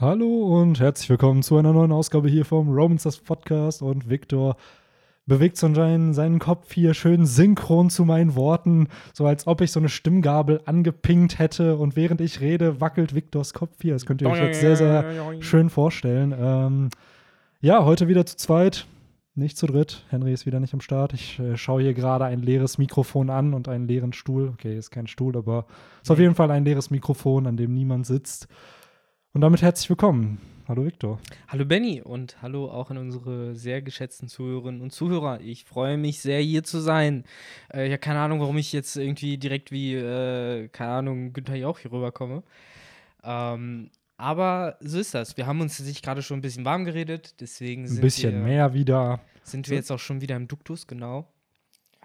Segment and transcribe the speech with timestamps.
[0.00, 4.56] Hallo und herzlich willkommen zu einer neuen Ausgabe hier vom Romancers Podcast und Victor
[5.26, 9.72] bewegt so seinen, seinen Kopf hier schön synchron zu meinen Worten, so als ob ich
[9.72, 13.92] so eine Stimmgabel angepinkt hätte und während ich rede, wackelt Victors Kopf hier.
[13.92, 15.04] Das könnt ihr euch jetzt sehr, sehr
[15.40, 16.34] schön vorstellen.
[16.34, 16.88] Ähm,
[17.60, 18.86] ja, heute wieder zu zweit,
[19.34, 20.06] nicht zu dritt.
[20.08, 21.12] Henry ist wieder nicht am Start.
[21.12, 24.48] Ich äh, schaue hier gerade ein leeres Mikrofon an und einen leeren Stuhl.
[24.48, 25.66] Okay, ist kein Stuhl, aber
[26.02, 28.48] ist auf jeden Fall ein leeres Mikrofon, an dem niemand sitzt.
[29.32, 30.40] Und damit herzlich willkommen.
[30.66, 31.20] Hallo Viktor.
[31.46, 35.40] Hallo Benny und hallo auch an unsere sehr geschätzten Zuhörerinnen und Zuhörer.
[35.40, 37.24] Ich freue mich sehr, hier zu sein.
[37.72, 41.54] Äh, ich habe keine Ahnung, warum ich jetzt irgendwie direkt wie, äh, keine Ahnung, Günther
[41.54, 42.42] Jauch hier rüberkomme.
[43.22, 45.36] Ähm, aber so ist das.
[45.36, 48.40] Wir haben uns sich gerade schon ein bisschen warm geredet, deswegen sind Ein bisschen wir,
[48.42, 49.20] mehr wieder.
[49.44, 51.26] Sind wir jetzt auch schon wieder im Duktus, genau.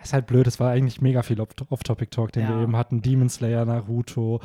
[0.02, 2.56] Ist halt blöd, es war eigentlich mega viel Off-Topic-Talk, den Ja.
[2.56, 3.02] wir eben hatten.
[3.02, 4.42] Demon Slayer, Naruto,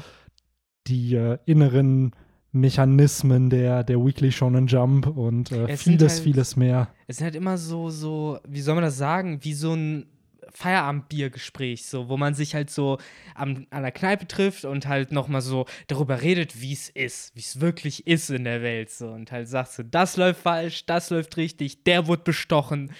[0.87, 2.12] die äh, inneren
[2.52, 6.88] Mechanismen der, der Weekly Shonen Jump und äh, vieles, halt- vieles mehr.
[7.06, 10.07] Es sind halt immer so, so, wie soll man das sagen, wie so ein
[10.52, 12.98] Feierabendbiergespräch, so, wo man sich halt so
[13.34, 17.40] am, an der Kneipe trifft und halt nochmal so darüber redet, wie es ist, wie
[17.40, 21.10] es wirklich ist in der Welt, so, und halt sagt so, das läuft falsch, das
[21.10, 22.90] läuft richtig, der wurde bestochen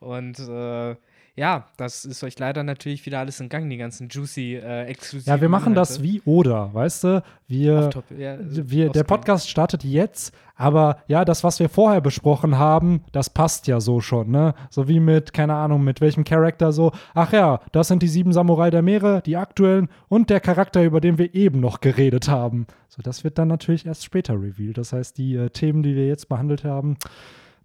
[0.00, 0.96] und äh,
[1.38, 5.32] ja, das ist euch leider natürlich wieder alles in Gang, die ganzen juicy, äh, exklusiven
[5.32, 6.12] Ja, wir machen das Inhalte.
[6.12, 7.22] wie oder, weißt du?
[7.46, 9.04] Wir, Off-Topic, ja, wir, der.
[9.04, 14.00] Podcast startet jetzt, aber ja, das, was wir vorher besprochen haben, das passt ja so
[14.00, 14.54] schon, ne?
[14.68, 18.32] So wie mit, keine Ahnung, mit welchem Charakter so, ach ja, das sind die sieben
[18.32, 22.66] Samurai der Meere, die aktuellen und der Charakter, über den wir eben noch geredet haben.
[22.88, 24.76] So, das wird dann natürlich erst später revealed.
[24.76, 26.96] Das heißt, die äh, Themen, die wir jetzt behandelt haben,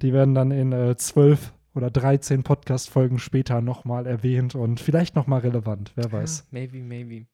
[0.03, 5.41] die werden dann in äh, zwölf oder 13 Podcast-Folgen später nochmal erwähnt und vielleicht nochmal
[5.41, 6.47] relevant, wer weiß.
[6.51, 7.25] Maybe, maybe.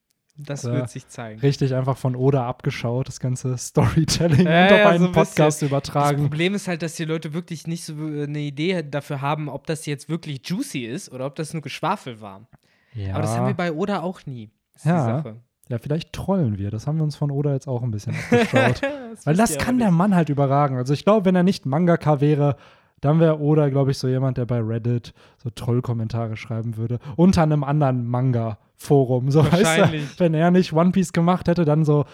[0.42, 0.72] Das Ja.
[0.72, 1.42] wird sich zeigen.
[1.42, 5.12] richtig einfach von Oda abgeschaut, das ganze Storytelling Ja, und auf ja, einen so ein
[5.12, 6.22] Podcast Das übertragen.
[6.22, 9.68] Problem ist halt, dass die Leute wirklich nicht so äh, eine Idee dafür haben, ob
[9.68, 12.48] das jetzt wirklich juicy ist oder ob das nur Geschwafel war.
[12.94, 13.14] Ja.
[13.14, 14.50] Aber das haben wir bei Oda auch nie.
[14.74, 15.06] Das ist Ja.
[15.18, 15.36] die Sache.
[15.68, 16.72] ja, vielleicht trollen wir.
[16.72, 18.82] Das haben wir uns von Oda jetzt auch ein bisschen abgeschaut.
[19.10, 19.90] Das Weil das kann der.
[19.92, 20.78] Mann halt überragen.
[20.78, 22.56] Also ich glaube, wenn er nicht Mangaka wäre,
[23.02, 27.00] dann wäre Oda, glaube ich, so jemand, der bei Reddit so Trollkommentare schreiben würde.
[27.16, 29.32] Unter einem anderen Manga-Forum.
[29.32, 30.20] So, weißt du, Wahrscheinlich.
[30.20, 32.06] wenn er nicht One Piece gemacht hätte, dann so,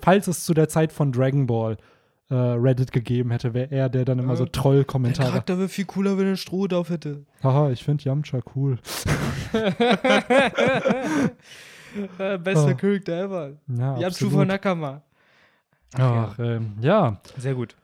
[0.00, 1.76] falls es zu der Zeit von Dragon Ball
[2.30, 4.50] äh, Reddit gegeben hätte, wäre er der dann immer so Ja.
[4.50, 5.28] Der Trollkommentare.
[5.30, 7.24] Charakter wäre viel cooler, wenn er Stroh drauf hätte.
[7.42, 8.78] Haha, ich finde Yamcha cool.
[12.18, 12.74] Äh, bester Oh.
[12.76, 13.52] Charakter ever.
[13.66, 14.34] Ja, absolut.
[14.34, 15.00] von Nakama.
[15.96, 17.76] Ach, Ach, ähm, ja, Sehr gut.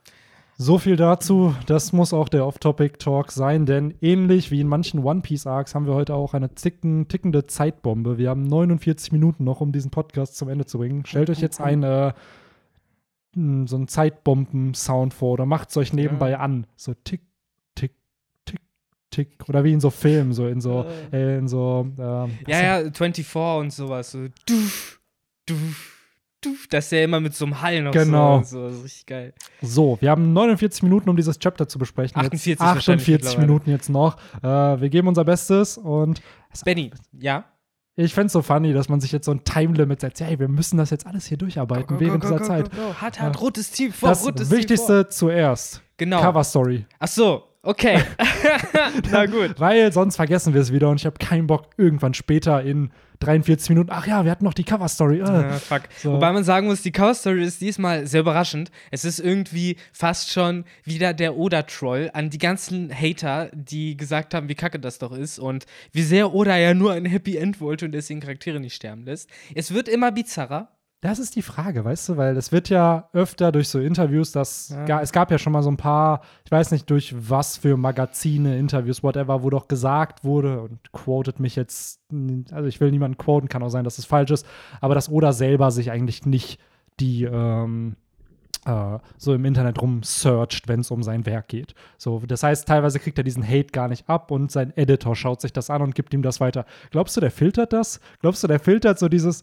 [0.57, 1.55] So viel dazu.
[1.67, 5.95] Das muss auch der Off-Topic-Talk sein, denn ähnlich wie in manchen One Piece-Arcs haben wir
[5.95, 8.19] heute auch eine zicken, tickende Zeitbombe.
[8.19, 11.05] Wir haben 49 Minuten noch, um diesen Podcast zum Ende zu bringen.
[11.07, 12.15] Stellt euch jetzt eine,
[13.35, 16.67] mh, so einen Zeitbomben-Sound vor oder macht es euch nebenbei an.
[16.77, 17.23] So tick,
[17.75, 17.93] tick,
[18.45, 18.61] tick,
[19.11, 19.49] tick.
[19.49, 23.35] Oder wie in so Filmen, so in so, äh, in so, ähm, Ja, ja, 24
[23.35, 24.13] und sowas.
[24.13, 25.01] So, duf,
[25.47, 25.94] duf,
[26.71, 28.43] Das ist ja immer mit so einem Hall noch Genau.
[28.43, 28.45] so.
[28.61, 28.69] so.
[28.69, 29.35] Das ist richtig geil.
[29.63, 32.17] So, wir haben 49 Minuten, um dieses Chapter zu besprechen.
[32.17, 33.47] 48 jetzt wahrscheinlich 48 mittlerweile.
[33.47, 34.17] Minuten jetzt noch.
[34.43, 36.21] Äh, wir geben unser Bestes und
[36.65, 37.45] Benny, ja?
[37.97, 40.21] ich fände es so funny, dass man sich jetzt so ein Time-Limit setzt.
[40.21, 42.69] Hey, wir müssen das jetzt alles hier durcharbeiten während dieser Zeit.
[43.01, 44.59] Hat, hat, rotes Team vor, Das rotes Team vor.
[44.59, 45.81] Wichtigste zuerst.
[45.97, 46.21] Genau.
[46.21, 46.87] Cover-Story.
[46.99, 48.03] Ach so, okay.
[49.11, 49.59] Na gut.
[49.59, 53.71] Weil sonst vergessen wir es wieder und ich habe keinen Bock, irgendwann später in 43
[53.71, 55.21] Minuten, ach ja, wir hatten noch die Cover-Story.
[55.21, 55.23] Äh.
[55.23, 55.83] Ah, fuck.
[55.97, 56.15] So.
[56.15, 58.71] Wobei man sagen muss, die Cover-Story ist diesmal sehr überraschend.
[58.91, 64.49] Es ist irgendwie fast schon wieder der Oda-Troll an die ganzen Hater, die gesagt haben,
[64.49, 67.87] wie kacke das doch ist und wie sehr Oda ja nur ein Happy End wollte
[67.87, 69.31] und deswegen Charaktere nicht sterben lässt.
[69.55, 70.69] Es wird immer bizarrer.
[71.05, 74.75] Das ist die Frage, weißt du, weil es wird ja öfter durch so Interviews, dass
[74.89, 75.03] Ja.
[75.03, 78.57] es gab ja schon mal so ein paar, ich weiß nicht durch was für Magazine,
[78.57, 82.01] Interviews, whatever, wo doch gesagt wurde und quotet mich jetzt,
[82.51, 84.47] also ich will niemanden quoten, kann auch sein, dass es falsch ist,
[84.81, 86.59] aber dass Oda selber sich eigentlich nicht
[87.01, 87.97] die ähm,
[88.65, 91.75] äh, so im Internet rumsearcht, wenn es um sein Werk geht.
[91.99, 95.43] So, das heißt, teilweise kriegt er diesen Hate gar nicht ab und sein Editor schaut
[95.43, 96.65] sich das an und gibt ihm das weiter.
[96.93, 98.01] Glaubst du, der filtert das?
[98.23, 99.43] Glaubst du, der filtert so dieses,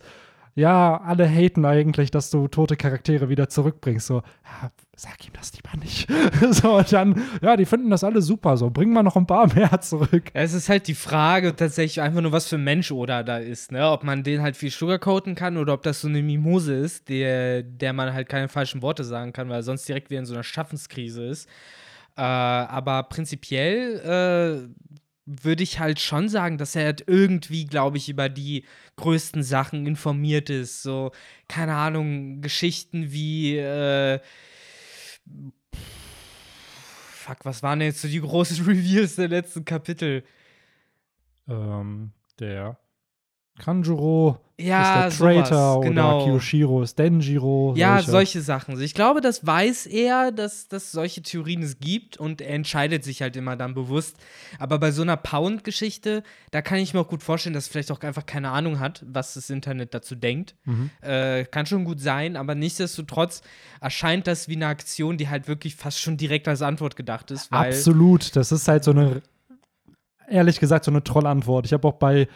[0.55, 4.05] ja, alle haten eigentlich, dass du tote Charaktere wieder zurückbringst.
[4.05, 6.09] So, ja, sag ihm das lieber nicht.
[6.51, 8.57] so, und dann, ja, die finden das alle super.
[8.57, 10.29] So, bring mal noch ein paar mehr zurück.
[10.33, 13.71] Es ist halt die Frage tatsächlich einfach nur, was für ein Mensch Oda da ist,
[13.71, 13.89] ne?
[13.89, 17.63] Ob man den halt viel sugarcoaten kann oder ob das so eine Mimose ist, der,
[17.63, 20.33] der man halt keine falschen Worte sagen kann, weil er sonst direkt wieder in so
[20.33, 21.47] einer Schaffenskrise ist.
[22.17, 24.91] Äh, aber prinzipiell äh,
[25.43, 28.65] würde ich halt schon sagen, dass er halt irgendwie, glaube ich, über die
[28.97, 30.83] größten Sachen informiert ist.
[30.83, 31.11] So,
[31.47, 34.19] keine Ahnung, Geschichten wie, äh,
[37.21, 40.23] Fuck, was waren denn jetzt so die großen Reveals der letzten Kapitel?
[41.47, 42.79] Ähm, der
[43.59, 46.25] Kanjuro Ja, ist der Traitor sowas, oder genau.
[46.25, 47.73] Kiyoshiro ist Denjiro.
[47.77, 48.79] Ja, solche Sachen.
[48.81, 53.21] Ich glaube, das weiß er, dass, dass solche Theorien es gibt und er entscheidet sich
[53.21, 54.17] halt immer dann bewusst.
[54.57, 57.91] Aber bei so einer Pound-Geschichte, da kann ich mir auch gut vorstellen, dass er vielleicht
[57.91, 60.55] auch einfach keine Ahnung hat, was das Internet dazu denkt.
[60.65, 60.89] Mhm.
[61.01, 63.41] Äh, kann schon gut sein, aber nichtsdestotrotz
[63.79, 67.51] erscheint das wie eine Aktion, die halt wirklich fast schon direkt als Antwort gedacht ist.
[67.51, 68.35] Absolut.
[68.35, 69.21] Das ist halt so eine,
[70.27, 71.65] ehrlich gesagt, so eine Trollantwort.
[71.65, 72.27] Ich habe auch bei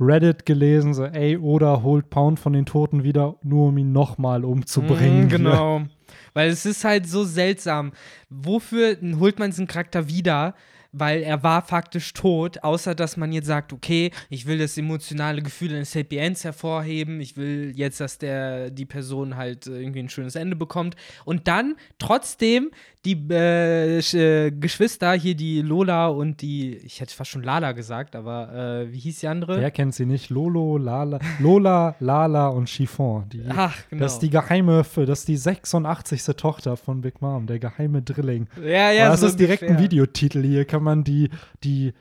[0.00, 4.44] Reddit gelesen, so, ey, oder holt Pound von den Toten wieder, nur um ihn nochmal
[4.44, 5.26] umzubringen.
[5.26, 5.82] Mm, genau.
[6.34, 7.92] Weil es ist halt so seltsam.
[8.28, 10.54] Wofür holt man diesen Charakter wieder?
[10.92, 15.42] Weil er war faktisch tot, außer dass man jetzt sagt, okay, ich will das emotionale
[15.42, 20.00] Gefühl eines Happy Ends hervorheben, ich will jetzt, dass der, die Person halt äh, irgendwie
[20.00, 20.96] ein schönes Ende bekommt.
[21.24, 22.70] Und dann trotzdem
[23.04, 28.14] die äh, äh, Geschwister, hier die Lola und die, ich hätte fast schon Lala gesagt,
[28.14, 29.60] aber äh, wie hieß die andere?
[29.60, 30.30] Wer kennt sie nicht?
[30.30, 33.28] Lolo, Lala, Lola, Lala und Chiffon.
[33.30, 34.04] Die, Ach, genau.
[34.04, 36.22] Das ist die geheime, das ist die 86.
[36.36, 38.46] Tochter von Big Mom, der geheime Drilling.
[38.64, 39.84] ja, ja, das so ist direkt ein ungefähr.
[39.84, 40.42] Videotitel.
[40.42, 41.30] Hier kann man die,
[41.64, 41.92] die,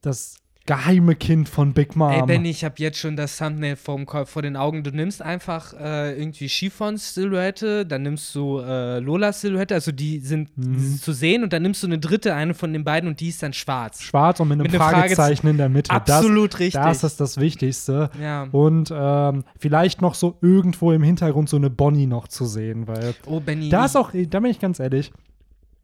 [0.00, 0.36] das
[0.66, 2.10] geheime Kind von Big Mom.
[2.12, 3.74] Ey, Benny, ich habe jetzt schon das Thumbnail
[4.04, 4.82] Kopf, vor den Augen.
[4.84, 10.18] Du nimmst einfach äh, irgendwie Chiffons Silhouette, dann nimmst du äh, Lolas Silhouette, also die
[10.18, 10.98] sind Mhm.
[11.00, 13.42] zu sehen, und dann nimmst du eine dritte, eine von den beiden, und die ist
[13.42, 14.02] dann schwarz.
[14.02, 15.90] Schwarz und mit einem Mit Fragezeichen in der Mitte.
[15.90, 16.82] Absolut das, richtig.
[16.82, 18.10] Das ist das Wichtigste.
[18.20, 18.46] Ja.
[18.52, 23.14] Und ähm, vielleicht noch so irgendwo im Hintergrund so eine Bonnie noch zu sehen, weil
[23.24, 23.70] Oh, Benny.
[23.70, 25.12] da ist auch, da bin ich ganz ehrlich,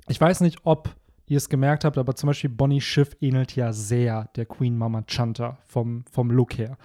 [0.08, 0.94] ich weiß nicht, ob
[1.26, 5.02] ihr es gemerkt habt, aber zum Beispiel Bonnie Schiff ähnelt ja sehr der Queen Mama
[5.02, 6.76] Chanta vom, vom Look her.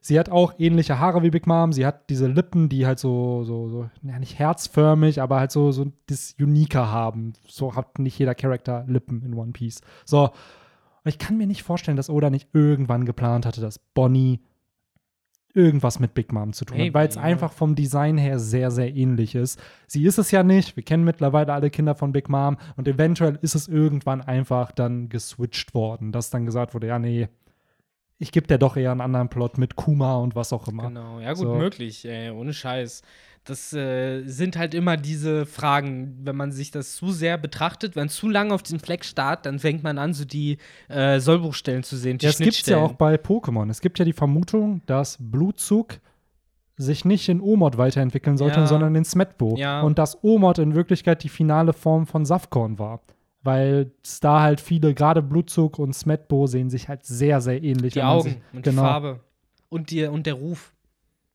[0.00, 1.72] Sie hat auch ähnliche Haare wie Big Mom.
[1.72, 5.72] Sie hat diese Lippen, die halt so, so, so ja, nicht herzförmig, aber halt so,
[5.72, 7.32] so das Unique haben.
[7.46, 9.80] So hat nicht jeder Charakter Lippen in One Piece.
[10.04, 10.30] So.
[11.04, 14.40] Ich kann mir nicht vorstellen, dass Oda nicht irgendwann geplant hatte, dass Bonnie
[15.54, 18.94] irgendwas mit Big Mom zu tun hat, weil es einfach vom Design her sehr, sehr
[18.94, 19.60] ähnlich ist.
[19.86, 20.76] Sie ist es ja nicht.
[20.76, 25.08] Wir kennen mittlerweile alle Kinder von Big Mom und eventuell ist es irgendwann einfach dann
[25.08, 27.28] geswitcht worden, dass dann gesagt wurde, ja, nee,
[28.18, 30.88] ich gebe der doch eher einen anderen Plot mit Kuma und was auch immer.
[30.88, 31.54] Genau, ja gut, So.
[31.54, 33.02] möglich, ey, ohne Scheiß.
[33.48, 38.10] Das äh, sind halt immer diese Fragen, wenn man sich das zu sehr betrachtet, wenn
[38.10, 40.58] zu lange auf den Fleck starrt, dann fängt man an, so die
[40.88, 43.70] äh, Sollbruchstellen zu sehen, die Ja, es gibt es ja auch bei Pokémon.
[43.70, 45.98] Es gibt ja die Vermutung, dass Blutzug
[46.76, 48.66] sich nicht in Omod weiterentwickeln sollte, Ja.
[48.66, 49.56] sondern in Smetbo.
[49.56, 49.80] Ja.
[49.80, 53.00] Und dass Omod in Wirklichkeit die finale Form von Safkorn war.
[53.42, 57.94] Weil es da halt viele, gerade Blutzug und Smetbo sehen sich halt sehr, sehr ähnlich.
[57.94, 58.82] Die Augen sich, und genau.
[58.82, 59.20] die Farbe.
[59.70, 60.74] Und, die, und der Ruf.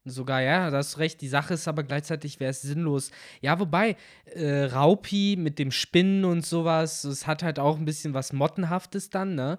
[0.05, 1.21] Sogar, ja, da hast du recht.
[1.21, 3.11] Die Sache ist aber gleichzeitig, wäre es sinnlos.
[3.41, 3.95] Ja, wobei,
[4.25, 9.09] äh, Raupi mit dem Spinnen und sowas, das hat halt auch ein bisschen was Mottenhaftes
[9.09, 9.57] dann, ne?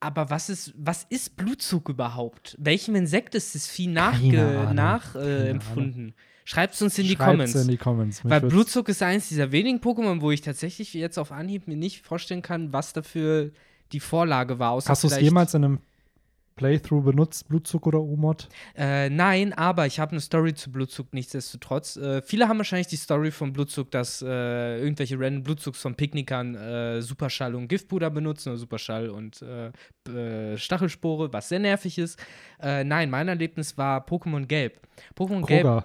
[0.00, 2.56] Aber was ist, was ist Blutzug überhaupt?
[2.58, 6.08] Welchem Insekt ist das Vieh nachempfunden?
[6.08, 6.12] Äh?
[6.44, 7.54] Schreibt es uns in die Schreibt's Comments.
[7.54, 8.24] in die Comments.
[8.24, 11.76] Mich Weil Blutzug ist eins dieser wenigen Pokémon, wo ich tatsächlich jetzt auf Anhieb mir
[11.76, 13.52] nicht vorstellen kann, was dafür
[13.92, 14.76] die Vorlage war.
[14.76, 15.78] Hast du es jemals in einem
[16.56, 18.48] Playthrough benutzt, Blutzug oder Omod?
[18.74, 21.96] Äh, nein, aber ich habe eine Story zu Blutzug nichtsdestotrotz.
[21.96, 26.54] Äh, viele haben wahrscheinlich die Story von Blutzug, dass äh, irgendwelche random Blutzugs von Picknickern
[26.54, 29.70] äh, Superschall und Giftpuder benutzen oder Superschall und äh,
[30.10, 32.18] äh, Stachelspore, was sehr nervig ist.
[32.58, 34.80] Nein, mein Erlebnis war Pokémon Gelb.
[35.14, 35.84] Pokémon Gelb.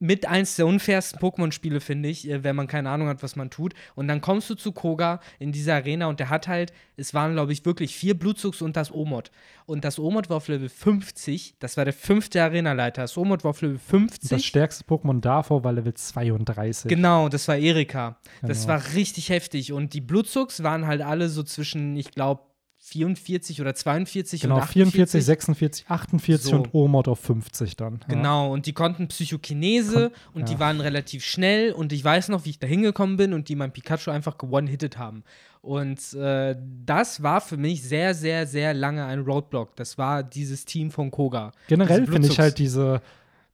[0.00, 3.48] Mit eins der unfairsten Pokémon-Spiele, finde ich, äh, wenn man keine Ahnung hat, was man
[3.48, 3.74] tut.
[3.94, 7.32] Und dann kommst du zu Koga in dieser Arena und der hat halt, es waren,
[7.34, 9.30] glaube ich, wirklich vier Blutzugs und das Omod.
[9.66, 13.02] Und das Omod war auf Level 50, das war der fünfte Arenaleiter.
[13.02, 14.28] Das Omod war auf Level Und 50.
[14.30, 16.88] das stärkste Pokémon davor war Level 32.
[16.88, 18.18] Genau, das war Erika.
[18.42, 18.74] Das Genau.
[18.74, 19.72] war richtig heftig.
[19.72, 22.42] Und die Blutzugs waren halt alle so zwischen, ich glaube,
[22.86, 24.92] 44 oder 42 Genau, und 48.
[24.92, 26.56] 44, 46, 48 So.
[26.56, 28.00] und Omod auf 50 dann.
[28.02, 28.14] Ja.
[28.14, 30.46] Genau, und die konnten Psychokinese und ja.
[30.54, 33.56] die waren relativ schnell und ich weiß noch, wie ich da hingekommen bin und die
[33.56, 35.24] mein Pikachu einfach gewonnen-hitted haben.
[35.62, 39.74] Und äh, das war für mich sehr, sehr, sehr lange ein Roadblock.
[39.76, 41.52] Das war dieses Team von Koga.
[41.68, 43.00] Generell finde ich halt diese,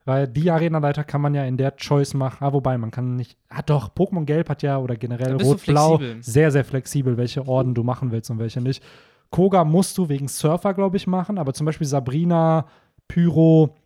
[0.06, 2.38] weil die Arenaleiter kann man ja in der Choice machen.
[2.44, 3.36] Ah, wobei, man kann nicht.
[3.48, 7.84] Ah, doch, Pokémon Gelb hat ja, oder generell Rot-Blau, sehr, sehr flexibel, welche Orden du
[7.84, 8.82] machen willst und welche nicht.
[9.30, 12.66] Koga musst du wegen Surfer, glaube ich, machen, aber zum Beispiel Sabrina,
[13.08, 13.76] Pyro,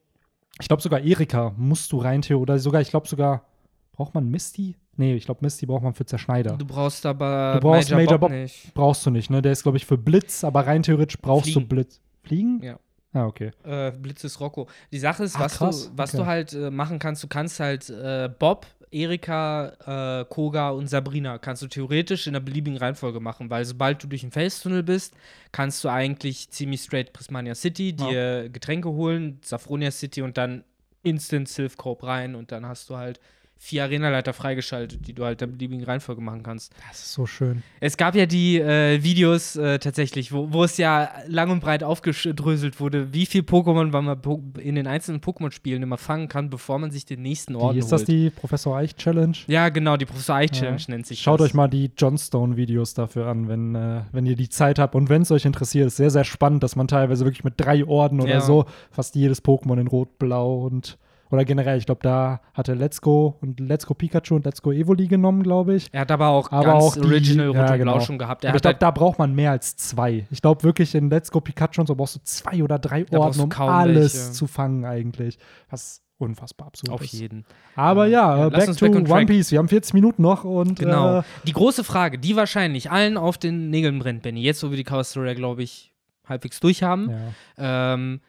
[0.61, 3.45] ich glaube sogar Erika musst du rein, Theo, oder sogar, ich glaube sogar,
[3.93, 4.77] braucht man Misty?
[4.97, 6.57] Nee, ich glaube, Misty braucht man für Zerschneider.
[6.57, 8.39] Du brauchst aber Du brauchst Major, Major Bob, Bob.
[8.39, 8.73] nicht.
[8.75, 9.43] Brauchst du nicht, ne?
[9.43, 11.61] Der ist, glaube ich, für Blitz, aber rein theoretisch brauchst Fliegen.
[11.63, 12.01] du Blitz.
[12.23, 12.63] Fliegen?
[12.63, 12.79] Ja.
[13.13, 13.51] Ah, okay.
[13.65, 14.69] Äh, Blitz ist Rocco.
[14.93, 16.23] Die Sache ist, Ach, was, du, was okay.
[16.23, 21.39] du halt äh, machen kannst, du kannst halt äh, Bob Erika, äh, Koga und Sabrina
[21.39, 25.15] kannst du theoretisch in einer beliebigen Reihenfolge machen, weil sobald du durch den Face-Tunnel bist,
[25.51, 30.65] kannst du eigentlich ziemlich straight Prismania City, dir Getränke holen, Safronia City und dann
[31.03, 33.21] instant Sylph Corp rein und dann hast du halt
[33.67, 36.75] vier Arenaleiter freigeschaltet, die du halt in der beliebigen Reihenfolge machen kannst.
[36.87, 37.63] Das ist so schön.
[37.81, 41.83] Es gab ja die äh, Videos äh, tatsächlich, wo, wo es ja lang und breit
[41.83, 44.21] aufgedröselt wurde, wie viel Pokémon man
[44.61, 47.91] in den einzelnen Pokémon-Spielen immer fangen kann, bevor man sich den nächsten Orden Die, ist
[47.91, 49.37] das die Professor Eich Challenge?
[49.47, 50.61] ja, genau, die Professor Eich Ja.
[50.61, 51.47] Challenge nennt sich Schaut das.
[51.47, 54.95] euch mal die Johnstone-Videos dafür an, wenn, äh, wenn ihr die Zeit habt.
[54.95, 57.85] Und wenn es euch interessiert, ist sehr, sehr spannend, dass man teilweise wirklich mit drei
[57.87, 58.41] Orden oder Ja.
[58.43, 60.99] so fast jedes Pokémon in Rot, Blau und
[61.35, 64.73] oder generell, ich glaube, da hatte Let's Go und Let's Go Pikachu und Let's Go
[64.73, 65.89] Evoli genommen, glaube ich.
[65.93, 68.01] Er hat aber auch Aber ganz auch die- Original Rot ja, genau.
[68.01, 68.45] schon gehabt.
[68.47, 70.27] Aber ich glaube, halt, da braucht man mehr als zwei.
[70.31, 73.41] Ich glaube wirklich in Let's Go Pikachu und so brauchst du zwei oder drei Orden,
[73.41, 74.33] um alles welche.
[74.33, 75.39] zu fangen eigentlich.
[75.71, 77.13] Was unfassbar absurd auf ist.
[77.13, 77.45] jeden.
[77.75, 79.27] Aber ja, Ja, back to back on One.
[79.27, 79.51] Piece.
[79.51, 81.19] Wir haben 40 Minuten noch und Genau.
[81.19, 84.41] Äh, die große Frage, die wahrscheinlich allen auf den Nägeln brennt, Benny.
[84.41, 85.93] Jetzt, wo wir die Cover Story, glaube ich,
[86.27, 87.11] halbwegs durch haben.
[87.59, 87.95] ja.
[87.95, 88.21] Ähm,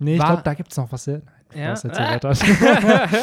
[0.00, 1.08] Nee, ich glaube, da gibt es noch was.
[1.08, 1.22] Nein,
[1.54, 1.72] Ja?
[1.72, 2.32] was jetzt weiter.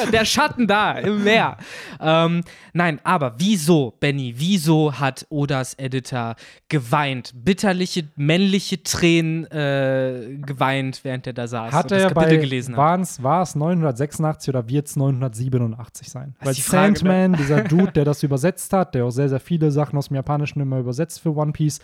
[0.11, 1.57] der Schatten da im Meer.
[1.99, 2.41] ähm,
[2.73, 6.35] nein, aber wieso, Benny, wieso hat Odas Editor
[6.69, 7.33] geweint?
[7.35, 12.41] Bitterliche männliche Tränen äh, geweint, während er da saß Hat und das er Kapitel bei,
[12.41, 13.23] gelesen hat.
[13.23, 16.35] war es 986 oder wird es 987 sein?
[16.39, 16.97] Das Weil die Frage, ne?
[16.97, 20.15] Sandman, dieser Dude, der das übersetzt hat, der auch sehr, sehr viele Sachen aus dem
[20.15, 21.79] Japanischen immer übersetzt für One Piece,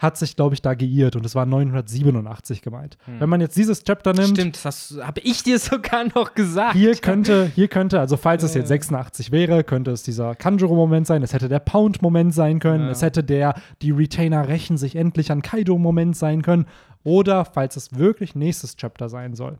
[0.00, 2.96] hat sich, glaube ich, da geirrt und es war 987 gemeint.
[3.18, 4.34] Wenn man jetzt dieses Chapter nimmt, Hm.
[4.34, 6.72] Stimmt, das habe ich dir sogar noch gesagt.
[6.74, 11.22] Hier könnte, hier könnte, also falls es jetzt 86 wäre, könnte es dieser Kanjuro-Moment sein,
[11.22, 12.90] es hätte der Pound-Moment sein können, Ja.
[12.90, 16.66] es hätte der, die Retainer rächen sich endlich an Kaido-Moment sein können.
[17.04, 19.58] Oder falls es wirklich nächstes Chapter sein soll,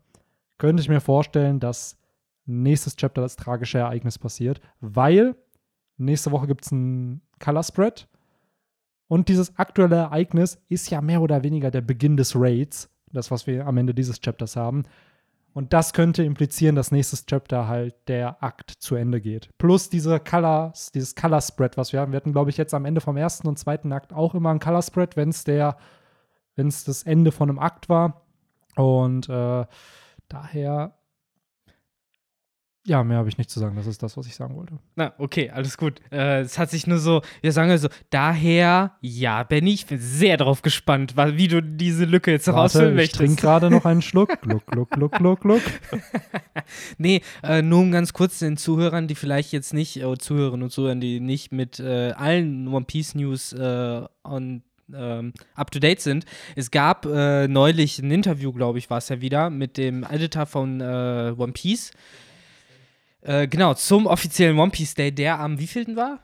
[0.58, 1.96] könnte ich mir vorstellen, dass
[2.46, 5.34] nächstes Chapter das tragische Ereignis passiert, weil
[5.98, 8.08] nächste Woche gibt es ein Color Spread.
[9.10, 13.44] Und dieses aktuelle Ereignis ist ja mehr oder weniger der Beginn des Raids, das, was
[13.44, 14.84] wir am Ende dieses Chapters haben.
[15.52, 19.50] Und das könnte implizieren, dass nächstes Chapter halt der Akt zu Ende geht.
[19.58, 22.12] Plus diese Colors, dieses Color Spread, was wir haben.
[22.12, 24.60] Wir hatten, glaube ich, jetzt am Ende vom ersten und zweiten Akt auch immer ein
[24.60, 25.76] Color Spread, wenn es der,
[26.54, 28.22] wenn es das Ende von einem Akt war.
[28.76, 29.66] Und äh,
[30.28, 30.94] daher,
[32.86, 33.76] ja, mehr habe ich nicht zu sagen.
[33.76, 34.78] Das ist das, was ich sagen wollte.
[34.96, 36.00] Na, okay, alles gut.
[36.10, 40.38] Äh, es hat sich nur so, wir sagen also, daher, ja, Benny, ich bin sehr
[40.38, 43.42] drauf gespannt, wie du diese Lücke jetzt rausfüllen Warte, ich trinke möchtest.
[43.42, 44.30] gerade noch einen Schluck.
[44.40, 45.62] Gluck, gluck, gluck, gluck, gluck.
[46.98, 50.70] Nee, äh, nur um ganz kurz den Zuhörern, die vielleicht jetzt nicht, äh, Zuhörerinnen und
[50.70, 54.62] Zuhörern, die nicht mit äh, allen One Piece News äh, on
[54.94, 56.24] ähm, up to date sind.
[56.56, 60.46] Es gab äh, neulich ein Interview, glaube ich, war es ja wieder, mit dem Editor
[60.46, 61.92] von äh, One Piece.
[63.22, 66.20] Äh, genau, zum offiziellen One Piece Day, der am wievielten war?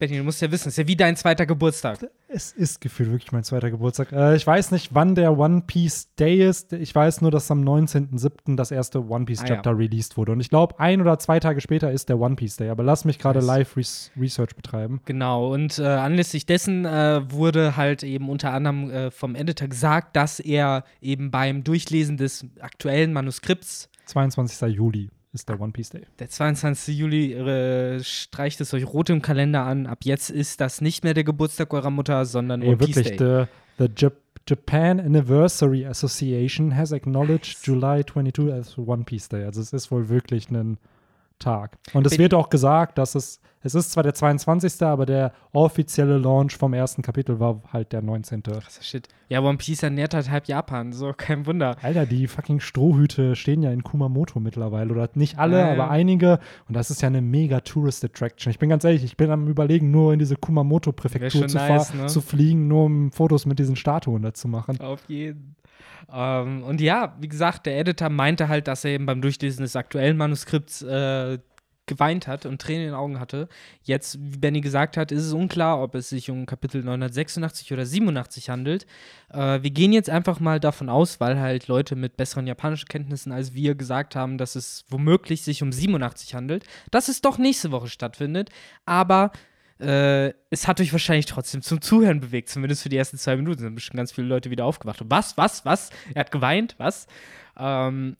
[0.00, 1.98] Betty, du musst ja wissen, es ist ja wie dein zweiter Geburtstag.
[2.26, 4.12] Es ist gefühlt wirklich mein zweiter Geburtstag.
[4.12, 6.72] Äh, ich weiß nicht, wann der One Piece Day ist.
[6.72, 8.56] Ich weiß nur, dass am 19.07.
[8.56, 9.54] das erste One Piece Ah, ja.
[9.56, 10.32] Chapter released wurde.
[10.32, 12.70] Und ich glaube, ein oder zwei Tage später ist der One Piece Day.
[12.70, 15.02] Aber lass mich gerade live Res Research betreiben.
[15.04, 20.16] Genau, und äh, anlässlich dessen äh, wurde halt eben unter anderem äh, vom Editor gesagt,
[20.16, 24.74] dass er eben beim Durchlesen des aktuellen Manuskripts, 22.
[24.74, 26.02] Juli ist der One Piece Day.
[26.18, 26.96] der 22.
[26.98, 29.86] Juli, äh, streicht es euch rot im Kalender an.
[29.86, 33.16] Ab jetzt ist das nicht mehr der Geburtstag eurer Mutter, sondern One Ey, Piece wirklich,
[33.16, 33.46] Day.
[33.78, 34.14] the, the Jap
[34.48, 39.44] Japan Anniversary Association has acknowledged July 22 as One Piece Day.
[39.44, 40.78] Also es ist wohl wirklich ein
[41.38, 41.78] Tag.
[41.92, 45.32] Und es Bin- wird auch gesagt, dass es, es ist zwar der 22., aber der
[45.52, 48.42] offizielle Launch vom ersten Kapitel war halt der 19.
[48.42, 49.08] Krasser Shit.
[49.28, 51.76] Ja, One Piece ernährt halt halb Japan, so kein Wunder.
[51.82, 54.90] Alter, die fucking Strohhüte stehen ja in Kumamoto mittlerweile.
[54.92, 55.72] Oder nicht alle, Ja, ja.
[55.72, 56.38] aber einige.
[56.68, 58.50] Und das ist ja eine mega Tourist Attraction.
[58.50, 62.06] Ich bin ganz ehrlich, ich bin am überlegen, nur in diese Kumamoto-Präfektur zu, nice, ne?
[62.06, 64.80] zu fliegen, nur um Fotos mit diesen Statuen da zu machen.
[64.80, 65.56] Auf jeden.
[66.12, 69.76] Ähm, und ja, wie gesagt, der Editor meinte halt, dass er eben beim Durchlesen des
[69.76, 71.38] aktuellen Manuskripts äh,
[71.90, 73.48] geweint hat und Tränen in den Augen hatte.
[73.82, 77.84] Jetzt, wie Benny gesagt hat, ist es unklar, ob es sich um Kapitel 986 oder
[77.84, 78.86] 87 handelt.
[79.28, 83.32] Äh, wir gehen jetzt einfach mal davon aus, weil halt Leute mit besseren japanischen Kenntnissen
[83.32, 87.72] als wir gesagt haben, dass es womöglich sich um 87 handelt, dass es doch nächste
[87.72, 88.48] Woche stattfindet.
[88.86, 89.32] Aber
[89.80, 93.60] äh, es hat euch wahrscheinlich trotzdem zum Zuhören bewegt, zumindest für die ersten zwei Minuten.
[93.60, 95.02] Sind bestimmt ganz viele Leute wieder aufgewacht.
[95.02, 95.90] Und was, was, was?
[96.14, 97.06] Er hat geweint, was?
[97.58, 98.16] Ähm,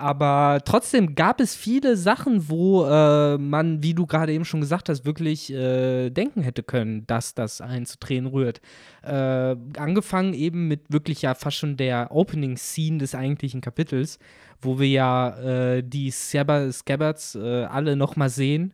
[0.00, 4.88] aber trotzdem gab es viele Sachen, wo äh, man, wie du gerade eben schon gesagt
[4.88, 8.60] hast, wirklich äh, denken hätte können, dass das einen zu Tränen rührt.
[9.02, 14.18] Äh, angefangen eben mit wirklich ja fast schon der Opening-Scene des eigentlichen Kapitels,
[14.60, 18.72] wo wir ja äh, die Scabber Scabbards äh, alle nochmal sehen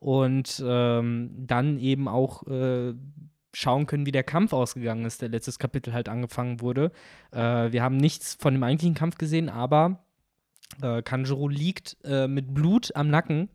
[0.00, 2.94] und ähm, dann eben auch äh,
[3.52, 6.90] schauen können, wie der Kampf ausgegangen ist, der letztes Kapitel halt angefangen wurde.
[7.30, 10.03] Wir haben nichts von dem eigentlichen Kampf gesehen, aber
[10.82, 13.48] äh, Kanjuro liegt äh, mit Blut am Nacken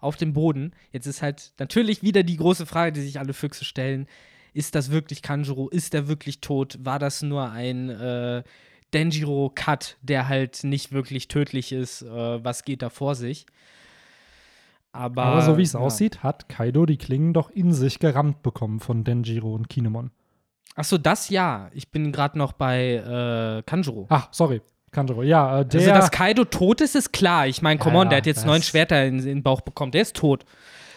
[0.00, 0.72] auf dem Boden.
[0.90, 4.06] Jetzt ist halt natürlich wieder die große Frage, die sich alle Füchse stellen.
[4.52, 5.68] Ist das wirklich Kanjuro?
[5.68, 6.78] Ist er wirklich tot?
[6.80, 8.42] War das nur ein äh,
[8.92, 12.02] Denjiro-Cut, der halt nicht wirklich tödlich ist?
[12.02, 13.46] Äh, was geht da vor sich?
[14.92, 15.80] Aber, Aber so wie es ja.
[15.80, 20.10] aussieht, hat Kaido die Klingen doch in sich gerammt bekommen von Denjiro und Kinemon.
[20.74, 21.70] Achso, das ja.
[21.72, 24.06] Ich bin gerade noch bei äh, Kanjuro.
[24.10, 24.60] Ach, sorry.
[24.92, 25.22] Kanjuro.
[25.22, 25.80] Ja, äh, der.
[25.80, 27.46] also, dass Kaido tot ist, ist klar.
[27.48, 29.90] Ich meine, come Ja, on, der hat jetzt neun Schwerter in, in den Bauch bekommen.
[29.90, 30.44] Der ist tot.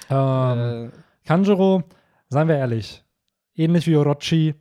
[0.09, 1.83] ähm, Äh, Kanjuro,
[2.29, 3.03] seien wir ehrlich,
[3.55, 4.53] ähnlich wie Orochi,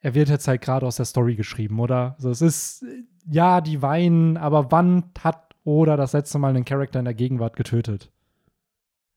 [0.00, 2.14] er wird jetzt halt gerade aus der Story geschrieben, oder?
[2.16, 2.84] Also es ist,
[3.30, 7.56] ja, die weinen, aber wann hat Oda das letzte Mal einen Charakter in der Gegenwart
[7.56, 8.10] getötet?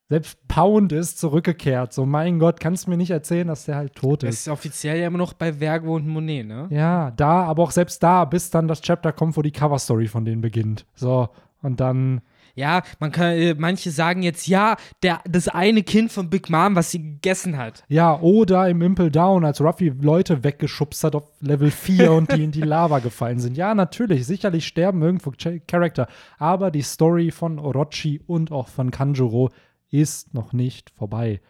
[0.10, 1.92] Selbst Pound ist zurückgekehrt.
[1.92, 4.42] So, mein Gott, kannst du mir nicht erzählen, dass der halt tot das ist.
[4.42, 6.68] ist offiziell ja immer noch bei Vergo und Monet, ne?
[6.70, 10.24] Ja, da, aber auch selbst da, bis dann das Chapter kommt, wo die Cover-Story von
[10.24, 10.86] denen beginnt.
[10.96, 11.28] So,
[11.62, 12.22] und dann,
[12.56, 16.76] Ja, man kann, äh, manche sagen jetzt, ja, der, das eine Kind von Big Mom,
[16.76, 17.84] was sie gegessen hat.
[17.90, 22.44] ja, oder im Impel Down, als Ruffy Leute weggeschubst hat auf Level 4 und die
[22.46, 23.58] in die Lava gefallen sind.
[23.58, 26.08] Ja, natürlich, sicherlich sterben irgendwo Ch Charakter,
[26.40, 29.50] aber die Story von Orochi und auch von Kanjuro
[29.90, 31.42] ist noch nicht vorbei.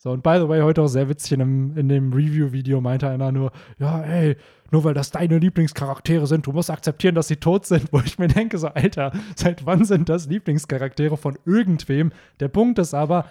[0.00, 3.08] So, und by the way, heute auch sehr witzig in dem, in dem Review-Video meinte
[3.08, 4.36] einer nur, ja, ey,
[4.70, 7.88] nur weil das deine Lieblingscharaktere sind, du musst akzeptieren, dass sie tot sind.
[7.92, 12.12] Wo ich mir denke, so, Alter, seit wann sind das Lieblingscharaktere von irgendwem?
[12.38, 13.24] Der Punkt ist aber,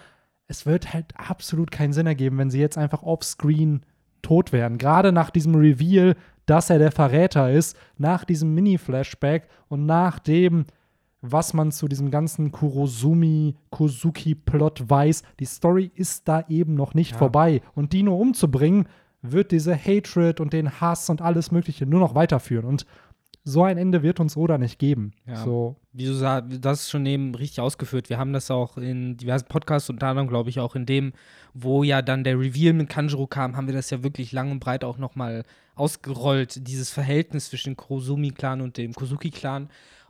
[0.46, 3.82] es wird halt absolut keinen Sinn ergeben, wenn sie jetzt einfach offscreen
[4.20, 4.76] tot wären.
[4.76, 10.66] Gerade nach diesem Reveal, dass er der Verräter ist, nach diesem Mini-Flashback und nach dem,
[11.20, 15.22] was man zu diesem ganzen Kurosumi, Kozuki-Plot weiß.
[15.40, 17.18] Die Story ist da eben noch nicht Ja.
[17.18, 17.60] vorbei.
[17.74, 18.86] Und die nur umzubringen,
[19.22, 22.64] wird diese Hatred und den Hass und alles Mögliche nur noch weiterführen.
[22.64, 22.86] Und
[23.42, 25.12] so ein Ende wird uns Oda nicht geben.
[25.26, 25.36] Ja.
[25.36, 28.10] So, Wie du sagst, das ist schon eben richtig ausgeführt.
[28.10, 31.12] Wir haben das auch in diversen Podcasts, unter anderem, glaube ich, auch in dem,
[31.54, 34.60] wo ja dann der Reveal mit Kanjuro kam, haben wir das ja wirklich lang und
[34.60, 35.42] breit auch nochmal
[35.74, 39.68] ausgerollt, dieses Verhältnis zwischen dem Kurosumi-Clan und dem Kozuki-Clan.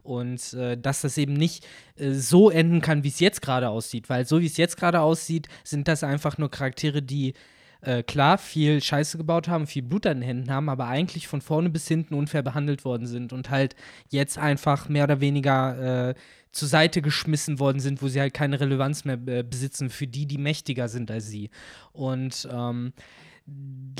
[0.08, 1.66] Und äh, dass das eben nicht
[1.96, 4.08] äh, so enden kann, wie es jetzt gerade aussieht.
[4.08, 7.34] Weil so wie es jetzt gerade aussieht, sind das einfach nur Charaktere, die
[7.82, 11.42] äh, klar viel Scheiße gebaut haben, viel Blut an den Händen haben, aber eigentlich von
[11.42, 13.76] vorne bis hinten unfair behandelt worden sind und halt
[14.08, 16.14] jetzt einfach mehr oder weniger äh,
[16.52, 20.26] zur Seite geschmissen worden sind, wo sie halt keine Relevanz mehr äh, besitzen für die,
[20.26, 21.50] die mächtiger sind als sie.
[21.92, 22.94] Und ähm,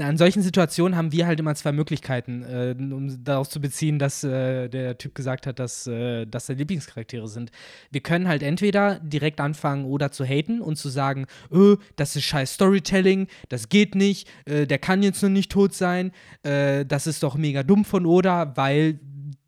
[0.01, 4.25] an solchen Situationen haben wir halt immer zwei Möglichkeiten, äh, um daraus zu beziehen, dass
[4.25, 7.51] äh, der Typ gesagt hat, dass äh, das seine Lieblingscharaktere sind.
[7.91, 12.25] Wir können halt entweder direkt anfangen oder zu haten und zu sagen, öh, das ist
[12.25, 17.07] scheiß Storytelling, das geht nicht, äh, der kann jetzt noch nicht tot sein, äh, das
[17.07, 18.99] ist doch mega dumm von Oda, weil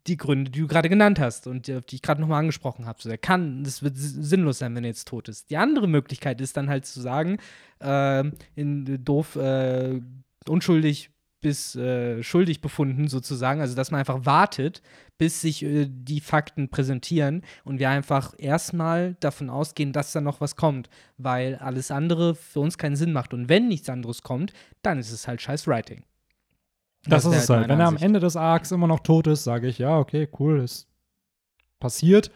[0.06, 3.00] die Gründe, die du gerade genannt hast und die, die ich gerade nochmal angesprochen habe.
[3.02, 5.50] So, der kann, das wird sinnlos sein, wenn er jetzt tot ist.
[5.50, 7.38] Die andere Möglichkeit ist dann halt zu sagen,
[7.80, 10.00] äh, in doof, äh,
[10.48, 11.10] unschuldig
[11.40, 13.60] bis äh, schuldig befunden sozusagen.
[13.60, 14.82] Also, dass man einfach wartet,
[15.18, 20.40] bis sich äh, die Fakten präsentieren und wir einfach erstmal davon ausgehen, dass da noch
[20.40, 23.34] was kommt, weil alles andere für uns keinen Sinn macht.
[23.34, 26.04] Und wenn nichts anderes kommt, dann ist es halt scheiß Writing.
[27.06, 27.60] Das, wäre ist es halt.
[27.62, 28.04] meine Wenn er am Ansicht.
[28.06, 30.86] Ende des Arcs immer noch tot ist, sage ich, ja, okay, cool, ist
[31.78, 32.30] passiert.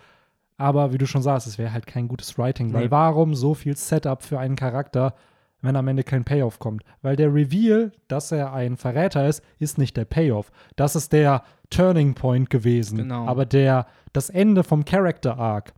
[0.57, 2.91] Aber wie du schon sagst, es wäre halt kein gutes Writing, weil Nee.
[2.91, 5.15] warum so viel Setup für einen Charakter,
[5.61, 6.85] wenn am Ende kein Payoff kommt?
[7.03, 10.53] Weil der Reveal, dass er ein Verräter ist, ist nicht der Payoff.
[10.77, 12.99] Das ist der Turning Point gewesen.
[12.99, 13.27] Genau.
[13.27, 15.75] Aber der, das Ende vom Character Arc,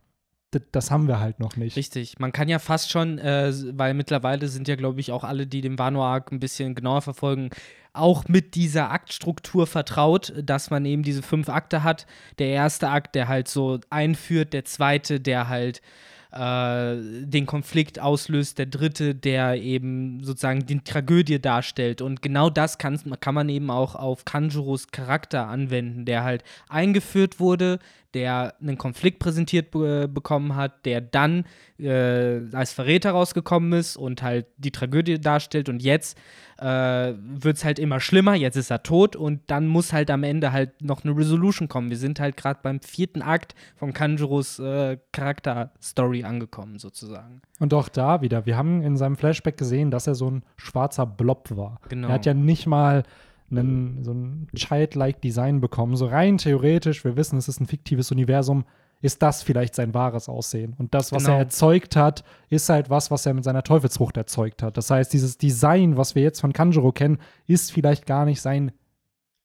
[0.71, 1.75] das haben wir halt noch nicht.
[1.75, 2.19] Richtig.
[2.19, 5.61] Man kann ja fast schon, äh, weil mittlerweile sind ja, glaube ich, auch alle, die
[5.61, 7.49] den Wano-Arc ein bisschen genauer verfolgen,
[7.97, 12.05] auch mit dieser Aktstruktur vertraut, dass man eben diese fünf Akte hat.
[12.39, 15.81] Der erste Akt, der halt so einführt, der zweite, der halt
[16.31, 22.01] äh, den Konflikt auslöst, der dritte, der eben sozusagen die Tragödie darstellt.
[22.01, 27.39] Und genau das kann, kann man eben auch auf Kanjuros Charakter anwenden, der halt eingeführt
[27.39, 27.79] wurde,
[28.17, 31.45] der einen Konflikt präsentiert be bekommen hat, der dann
[31.77, 35.69] äh, als Verräter rausgekommen ist und halt die Tragödie darstellt.
[35.69, 36.17] Und jetzt
[36.57, 36.65] äh,
[37.13, 40.51] wird es halt immer schlimmer, jetzt ist er tot und dann muss halt am Ende
[40.51, 41.91] halt noch eine Resolution kommen.
[41.91, 47.41] Wir sind halt gerade beim vierten Akt von Kanjuros äh, Charakter-Story angekommen, sozusagen.
[47.59, 51.05] Und auch da wieder, wir haben in seinem Flashback gesehen, dass er so ein schwarzer
[51.05, 51.79] Blob war.
[51.89, 52.07] Genau.
[52.07, 53.03] Er hat ja nicht mal
[53.51, 55.95] einen, so ein childlike Design bekommen.
[55.95, 58.65] So rein theoretisch, wir wissen, es ist ein fiktives Universum,
[59.01, 60.73] ist das vielleicht sein wahres Aussehen.
[60.77, 61.35] Und das, was Genau.
[61.35, 64.75] er erzeugt hat, ist halt was, was er mit seiner Teufelsfrucht erzeugt hat.
[64.75, 68.71] Das heißt, dieses Design, was wir jetzt von Kanjuro kennen, ist vielleicht gar nicht sein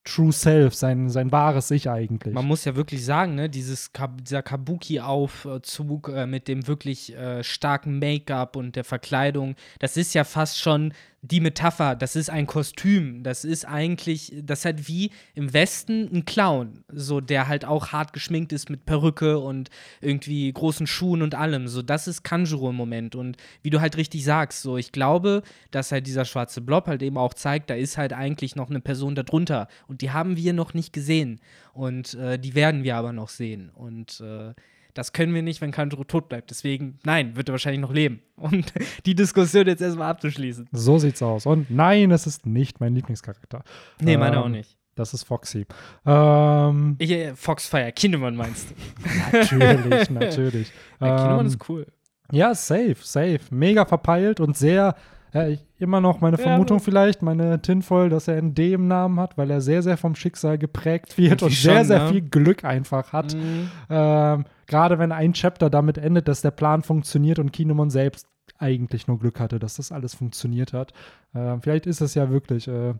[0.05, 2.33] True Self, sein, sein wahres Ich eigentlich.
[2.33, 7.43] Man muss ja wirklich sagen, ne, dieses Kab dieser Kabuki-Aufzug äh, mit dem wirklich äh,
[7.43, 11.95] starken Make-up und der Verkleidung, das ist ja fast schon die Metapher.
[11.95, 13.23] Das ist ein Kostüm.
[13.23, 17.93] Das ist eigentlich, das ist halt wie im Westen ein Clown, so der halt auch
[17.93, 19.69] hart geschminkt ist mit Perücke und
[20.01, 21.69] irgendwie großen Schuhen und allem.
[21.69, 23.15] So, das ist Kanjuro im Moment.
[23.15, 27.01] Und wie du halt richtig sagst, so, ich glaube, dass halt dieser schwarze Blob halt
[27.01, 29.69] eben auch zeigt, da ist halt eigentlich noch eine Person darunter.
[29.87, 31.39] Und die haben wir noch nicht gesehen.
[31.71, 33.69] Und äh, die werden wir aber noch sehen.
[33.69, 34.53] Und äh,
[34.93, 36.49] das können wir nicht, wenn Kanjuro tot bleibt.
[36.51, 38.21] Deswegen, nein, wird er wahrscheinlich noch leben.
[38.35, 38.73] Und
[39.05, 40.67] die Diskussion jetzt erstmal abzuschließen.
[40.71, 41.45] so sieht's aus.
[41.45, 43.63] Und nein, es ist nicht mein Lieblingscharakter.
[44.01, 44.77] Nee, meine Ähm, auch nicht.
[44.95, 45.65] Das ist Foxy.
[46.05, 48.75] Ähm, Ich, äh, Foxfire, Kindemann meinst du?
[49.37, 50.71] natürlich, natürlich.
[51.01, 51.87] Ja, Kindemann Ähm, ist cool.
[52.31, 53.39] Ja, safe, safe.
[53.51, 54.95] Mega verpeilt und sehr,
[55.33, 58.73] ja, ich, immer noch meine Ja, Vermutung aber- vielleicht, meine Tinfoil, dass er ein D
[58.73, 62.03] im Namen hat, weil er sehr, sehr vom Schicksal geprägt wird und sehr, schon, sehr
[62.03, 62.09] ne?
[62.09, 63.33] viel Glück einfach hat.
[63.35, 63.69] Mhm.
[63.89, 69.07] Ähm, Gerade wenn ein Chapter damit endet, dass der Plan funktioniert und Kinemon selbst eigentlich
[69.07, 70.93] nur Glück hatte, dass das alles funktioniert hat.
[71.35, 72.93] Ähm, vielleicht ist es ja wirklich äh,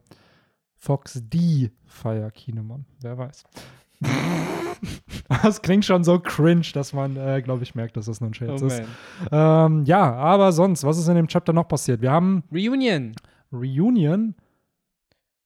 [0.76, 2.86] Fox D Fire Kinemon.
[3.02, 3.44] Wer weiß.
[5.44, 8.34] das klingt schon so cringe, dass man, äh, glaube ich, merkt, dass das nur ein
[8.34, 8.82] Scherz Oh ist.
[9.32, 12.02] Ähm, ja, aber sonst, was ist in dem Chapter noch passiert?
[12.02, 13.14] Wir haben Reunion
[13.52, 14.36] Reunion,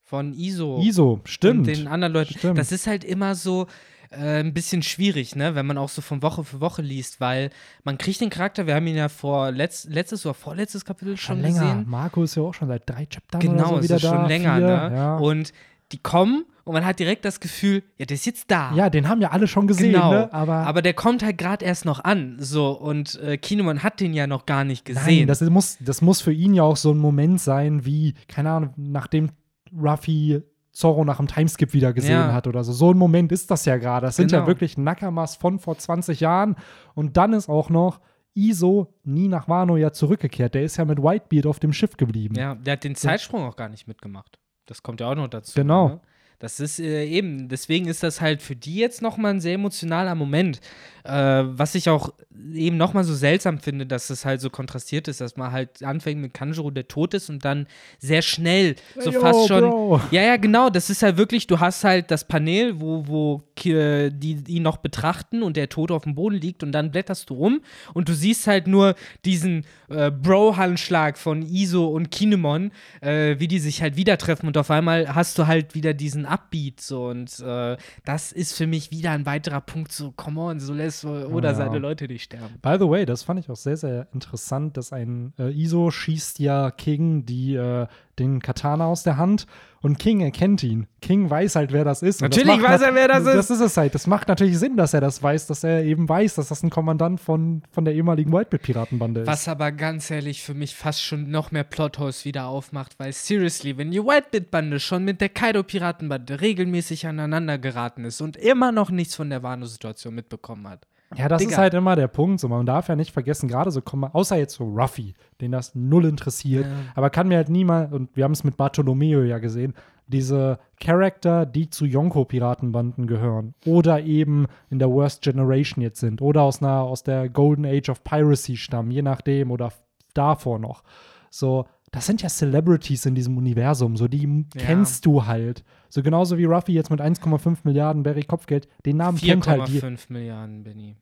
[0.02, 0.80] von ISO.
[0.82, 1.68] ISO, stimmt.
[1.68, 2.32] Und den anderen Leuten.
[2.38, 2.56] Stimmt.
[2.58, 3.66] Das ist halt immer so
[4.10, 7.50] äh, ein bisschen schwierig, ne, wenn man auch so von Woche für Woche liest, weil
[7.84, 11.36] man kriegt den Charakter, wir haben ihn ja vor letzt, letztes oder vorletztes Kapitel schon
[11.36, 11.60] schon länger.
[11.60, 11.84] gesehen.
[11.86, 14.08] Marco ist ja auch schon seit drei Chaptern Genau, oder so es wieder ist da.
[14.16, 14.96] schon länger, vier, ne?
[14.96, 15.16] Ja.
[15.18, 15.52] Und
[15.92, 18.72] die kommen und man hat direkt das Gefühl, ja, der ist jetzt da.
[18.74, 20.32] ja, den haben ja alle schon gesehen, Genau, ne?
[20.32, 24.12] aber, aber der kommt halt gerade erst noch an, so und äh, Kinemon hat den
[24.12, 25.26] ja noch gar nicht nein, gesehen.
[25.28, 28.74] das muss, das muss für ihn ja auch so ein Moment sein, wie, keine Ahnung,
[28.76, 29.30] nachdem
[29.76, 32.32] Ruffy Zorro nach dem Timeskip wieder gesehen Ja.
[32.32, 32.72] hat oder so.
[32.72, 34.06] So ein Moment ist das ja gerade.
[34.06, 34.46] Das sind ja Genau.
[34.48, 36.54] wirklich Nakamas von vor 20 Jahren.
[36.94, 38.00] Und dann ist auch noch
[38.34, 40.54] Iso nie nach Wano ja zurückgekehrt.
[40.54, 42.36] Der ist ja mit Whitebeard auf dem Schiff geblieben.
[42.36, 44.38] Ja, der hat den Zeitsprung auch gar nicht mitgemacht.
[44.68, 45.54] Das kommt ja auch noch dazu.
[45.54, 45.88] Genau.
[45.88, 46.00] Ne?
[46.38, 50.14] Das ist äh, eben, deswegen ist das halt für die jetzt nochmal ein sehr emotionaler
[50.14, 50.60] Moment.
[51.08, 52.12] Äh, was ich auch
[52.52, 56.20] eben nochmal so seltsam finde, dass es halt so kontrastiert ist, dass man halt anfängt
[56.20, 57.66] mit Kanjuro, der tot ist und dann
[57.98, 59.60] sehr schnell, so Yo, fast schon.
[59.60, 60.00] Bro.
[60.10, 60.70] Ja, ja, genau.
[60.70, 65.42] Das ist halt wirklich, du hast halt das Panel, wo, wo die ihn noch betrachten
[65.42, 67.60] und der Tote auf dem Boden liegt und dann blätterst du um
[67.92, 68.94] und du siehst halt nur
[69.24, 74.56] diesen äh, Bro-Handschlag von Iso und Kinemon, äh, wie die sich halt wieder treffen und
[74.56, 78.90] auf einmal hast du halt wieder diesen Upbeat so und äh, das ist für mich
[78.90, 81.54] wieder ein weiterer Punkt, so, come on, so lässt oder Ja.
[81.54, 82.54] seine Leute nicht sterben.
[82.62, 86.38] By the way, das fand ich auch sehr, sehr interessant, dass ein äh, Iso schießt
[86.38, 87.86] ja King die, äh,
[88.18, 89.46] den Katana aus der Hand
[89.80, 90.86] und King erkennt ihn.
[91.00, 92.16] King weiß halt, wer das ist.
[92.16, 93.94] Das Natürlich macht weiß er, wer das Das ist es halt.
[93.94, 96.70] Das macht natürlich Sinn, dass er das weiß, dass er eben weiß, dass das ein
[96.70, 99.26] Kommandant von, von der ehemaligen Whitebeard-Piratenbande ist.
[99.26, 103.78] Was aber ganz ehrlich für mich fast schon noch mehr Plotholes wieder aufmacht, weil seriously,
[103.78, 109.14] wenn die Whitebit-Bande schon mit der Kaido-Piratenbande regelmäßig aneinander geraten ist und immer noch nichts
[109.14, 110.86] von der Wano-Situation mitbekommen hat.
[111.16, 111.52] Ja, das Digga.
[111.52, 112.38] ist halt immer der Punkt.
[112.40, 115.74] So, man darf ja nicht vergessen, gerade so kommen, außer jetzt so Ruffy, den das
[115.74, 116.72] null interessiert, Ja.
[116.94, 119.74] aber kann mir halt niemand, und wir haben es mit Bartolomeo ja gesehen,
[120.06, 126.42] diese Charakter, die zu Yonko-Piratenbanden gehören oder eben in der Worst Generation jetzt sind oder
[126.42, 129.72] aus einer aus der Golden Age of Piracy stammen, je nachdem oder
[130.14, 130.82] davor noch.
[131.30, 134.60] So, das sind ja Celebrities in diesem Universum, so die Ja.
[134.60, 135.64] kennst du halt.
[135.88, 139.80] So genauso wie Ruffy jetzt mit 1,5 Milliarden Berry Kopfgeld, den Namen kennt halt die.
[139.80, 140.96] 4,5 Milliarden, Benny.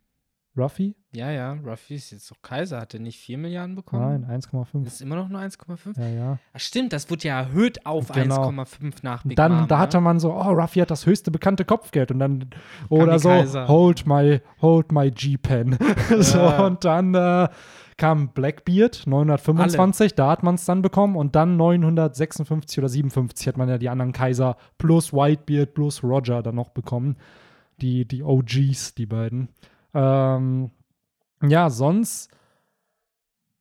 [0.59, 0.97] Ruffy?
[1.13, 2.81] Ja, ja, Ruffy ist jetzt doch Kaiser.
[2.81, 4.23] Hat er nicht 4 Milliarden bekommen?
[4.27, 4.87] Nein, 1,5.
[4.87, 6.01] Ist immer noch nur 1,5?
[6.01, 6.39] Ja, ja.
[6.55, 8.49] Ach, stimmt, das wurde ja erhöht auf Genau.
[8.49, 9.81] 1,5 nach Big dann, Mom, da ne?
[9.83, 12.49] hatte man so, oh, Ruffy hat das höchste bekannte Kopfgeld und dann,
[12.89, 13.69] oder so, Kaiser.
[13.69, 15.77] hold my, hold my G-Pen.
[16.21, 17.49] so, und dann äh,
[17.97, 23.57] kam Blackbeard, 925, da hat man es dann bekommen und dann 956 oder 57 hat
[23.57, 27.17] man ja die anderen Kaiser plus Whitebeard plus Roger dann noch bekommen.
[27.81, 29.49] Die, die OGs, die beiden.
[29.93, 30.71] Ähm,
[31.43, 32.31] ja, sonst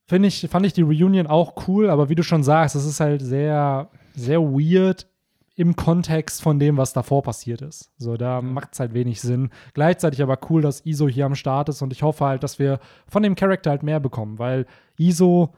[0.08, 3.00] finde ich, fand ich die Reunion auch cool, aber wie du schon sagst, es ist
[3.00, 5.08] halt sehr, sehr weird
[5.56, 7.92] im Kontext von dem, was davor passiert ist.
[7.98, 9.50] So, da macht es halt wenig Sinn.
[9.74, 12.80] Gleichzeitig aber cool, dass ISO hier am Start ist und ich hoffe halt, dass wir
[13.08, 14.66] von dem Charakter halt mehr bekommen, weil
[14.98, 15.54] ISO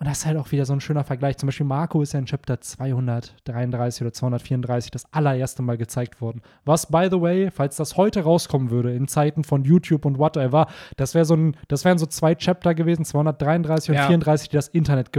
[0.00, 1.36] Und das ist halt auch wieder so ein schöner Vergleich.
[1.38, 6.40] Zum Beispiel Marco ist ja in Chapter 233 oder 234 das allererste Mal gezeigt worden.
[6.64, 10.68] Was, by the way, falls das heute rauskommen würde, in Zeiten von YouTube und whatever,
[10.96, 14.06] das, wär so ein, das wären so zwei Chapter gewesen, 233 und Ja.
[14.06, 15.12] 34, die das Internet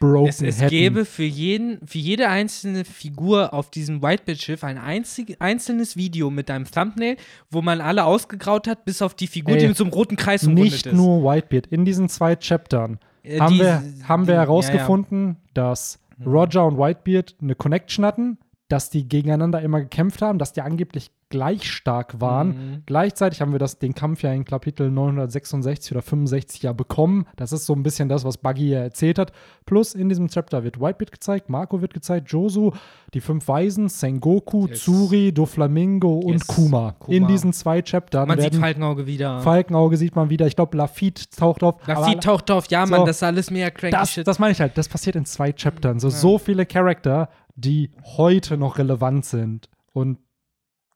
[0.00, 0.70] gebroken Es, es hätten.
[0.70, 6.50] gäbe für, jeden, für jede einzelne Figur auf diesem Whitebit-Schiff ein einzig, einzelnes Video mit
[6.50, 7.16] einem Thumbnail,
[7.50, 10.16] wo man alle ausgegraut hat, bis auf die Figur, Ey, die mit so einem roten
[10.16, 10.94] Kreis umrundet Nicht ist.
[10.94, 11.66] nur Whitebeard.
[11.68, 16.78] In diesen zwei Chaptern Äh, haben, die- wir, haben wir die- herausgefunden, dass Roger und
[16.78, 22.20] Whitebeard eine Connection hatten, dass die gegeneinander immer gekämpft haben, dass die angeblich gleich stark
[22.20, 22.48] waren.
[22.48, 22.82] Mhm.
[22.86, 27.26] Gleichzeitig haben wir das, den Kampf ja in Kapitel 966 oder 65 ja bekommen.
[27.36, 29.32] Das ist so ein bisschen das, was Buggy ja erzählt hat.
[29.66, 32.72] Plus in diesem Chapter wird Whitebeard gezeigt, Marco wird gezeigt, Josu,
[33.14, 34.80] die fünf Weisen, Sengoku, Yes.
[34.80, 36.46] Tsuri, Doflamingo und Yes.
[36.46, 36.92] Kuma.
[36.98, 37.16] Kuma.
[37.16, 39.40] In diesen zwei Chaptern Man sieht Falkenauge wieder.
[39.40, 40.46] Falkenauge sieht man wieder.
[40.46, 41.86] Ich glaube, Lafitte taucht auf.
[41.86, 43.06] Lafitte taucht auf, ja, Mann, So.
[43.06, 44.26] das ist alles mehr cranky das, Shit.
[44.26, 44.76] das meine ich halt.
[44.78, 45.98] Das passiert in zwei Chaptern.
[46.00, 50.18] So, so viele Charakter, die heute noch relevant sind und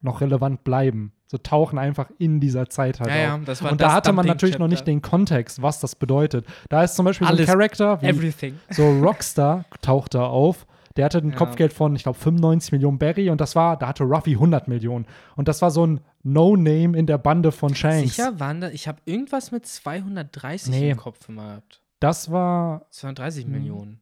[0.03, 1.13] noch relevant bleiben.
[1.27, 3.63] So tauchen einfach in dieser Zeit halt Ja, ja, auf.
[3.63, 6.45] war und da hatte man natürlich noch nicht den Kontext, was das bedeutet.
[6.69, 7.47] Da ist zum Beispiel Alles.
[7.47, 8.59] so ein Charakter wie Everything.
[8.71, 10.67] so Rockstar taucht da auf.
[10.97, 11.37] Der hatte ein Ja.
[11.37, 15.07] Kopfgeld von, ich glaube, 95 Millionen Berry und das war, da hatte Ruffy 100 Millionen.
[15.37, 18.15] Und das war so ein No-Name in der Bande von Shanks.
[18.17, 20.91] Sicher waren da, ich habe irgendwas mit 230 Nee.
[20.91, 21.81] im Kopf immer gehabt.
[22.01, 23.53] Das war 230 Hm.
[23.53, 24.01] Millionen.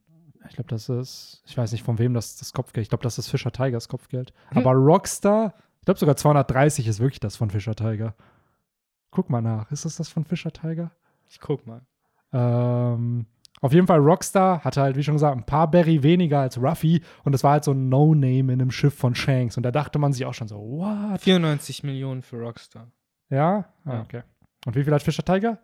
[0.49, 3.19] Ich glaube, das ist, ich weiß nicht von wem das, das Kopfgeld, ich glaube, das
[3.19, 4.33] ist Fischer Tigers Kopfgeld.
[4.49, 4.59] Hm.
[4.59, 8.15] Aber Rockstar, ich glaube sogar 230 ist wirklich das von Fischer Tiger.
[9.11, 10.91] Guck mal nach, ist das das von Fischer Tiger?
[11.29, 11.83] Ich guck mal.
[12.33, 13.27] Ähm,
[13.61, 17.03] auf jeden Fall Rockstar hatte halt, wie schon gesagt, ein paar Berry weniger als Ruffy
[17.25, 19.99] und das war halt so ein No-Name in einem Schiff von Shanks und da dachte
[19.99, 21.21] man sich auch schon so, what?
[21.21, 22.91] 94 Millionen für Rockstar.
[23.29, 23.65] Ja?
[23.85, 24.01] Ah, Ja.
[24.03, 24.23] okay.
[24.67, 25.59] Und wie viel hat Fischer Tiger?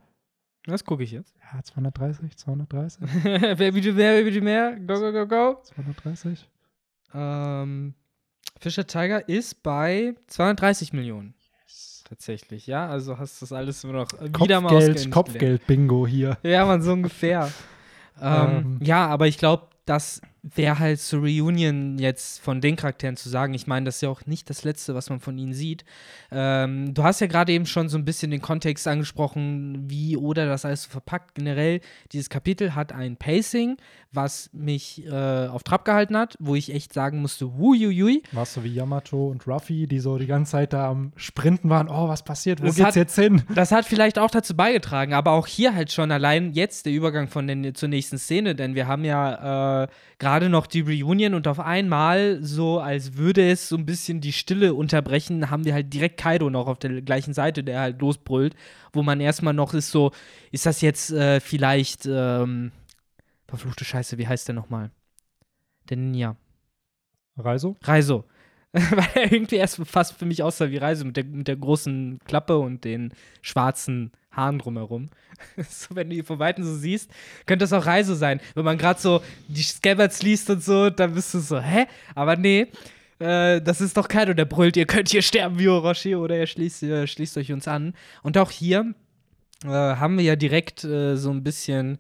[0.65, 1.35] Das gucke ich jetzt.
[1.53, 3.01] Ja, 230, 230,
[3.59, 4.77] wer bitte mehr, wer bitte mehr?
[4.81, 5.61] Go, go, go, go.
[5.63, 6.49] 230.
[7.15, 7.95] Ähm,
[8.61, 11.35] Fischer Tiger ist bei 230 Millionen.
[12.09, 12.89] Tatsächlich, ja.
[12.89, 15.15] Also hast du das alles nur noch äh, wieder mal Kopfgeld, gelernt.
[15.15, 16.39] Kopfgeld-Bingo hier.
[16.45, 17.51] Ja, man, so ungefähr.
[18.23, 18.79] ähm, Ähm.
[18.81, 20.21] ja, aber ich glaube, das
[20.55, 23.53] wäre halt zur Reunion jetzt von den Charakteren zu sagen.
[23.55, 25.85] Ich meine, das ist ja auch nicht das Letzte, was man von ihnen sieht.
[26.31, 30.47] Ähm, du hast ja gerade eben schon so ein bisschen den Kontext angesprochen, wie oder
[30.47, 31.35] das alles so verpackt.
[31.35, 31.81] Generell,
[32.13, 33.77] dieses Kapitel hat ein Pacing,
[34.13, 35.11] was mich äh,
[35.49, 38.23] auf Trab gehalten hat, wo ich echt sagen musste, wuiuiui.
[38.33, 41.89] Warst du wie Yamato und Ruffy, die so die ganze Zeit da am Sprinten waren?
[41.89, 42.61] Oh, was passiert?
[42.63, 43.43] Wo Das geht's hat- jetzt hin?
[43.55, 47.29] Das hat vielleicht auch dazu beigetragen, aber auch hier halt schon allein jetzt der Übergang
[47.29, 51.49] von den, zur nächsten Szene, denn wir haben ja äh, gerade noch die Reunion und
[51.49, 55.93] auf einmal, so als würde es so ein bisschen die Stille unterbrechen, haben wir halt
[55.93, 58.55] direkt Kaido noch auf der gleichen Seite, der halt losbrüllt,
[58.93, 60.13] wo man erstmal noch ist so,
[60.53, 62.73] ist das jetzt äh, vielleicht, ähm,
[63.49, 64.91] verfluchte Scheiße, wie heißt der nochmal?
[65.89, 66.37] Der Ninja.
[67.37, 67.77] Reiso?
[67.83, 68.25] Reiso.
[68.73, 72.19] Weil er irgendwie erst fast für mich aussah wie Reiso mit der, mit der großen
[72.25, 75.09] Klappe und den schwarzen Haaren drumherum.
[75.69, 77.11] so, wenn du ihn von Weitem so siehst,
[77.47, 78.41] könnte das auch Reiso sein.
[78.55, 81.87] Wenn man gerade so die Scabbards liest und so, dann bist du so, hä?
[82.15, 82.67] Aber nee,
[83.19, 86.47] äh, das ist doch Kaido, der brüllt, ihr könnt hier sterben wie Orochi oder ihr
[86.47, 87.95] schließt, ihr schließt euch uns an.
[88.23, 88.95] Und auch hier
[89.65, 91.99] äh, haben wir ja direkt äh, so ein bisschen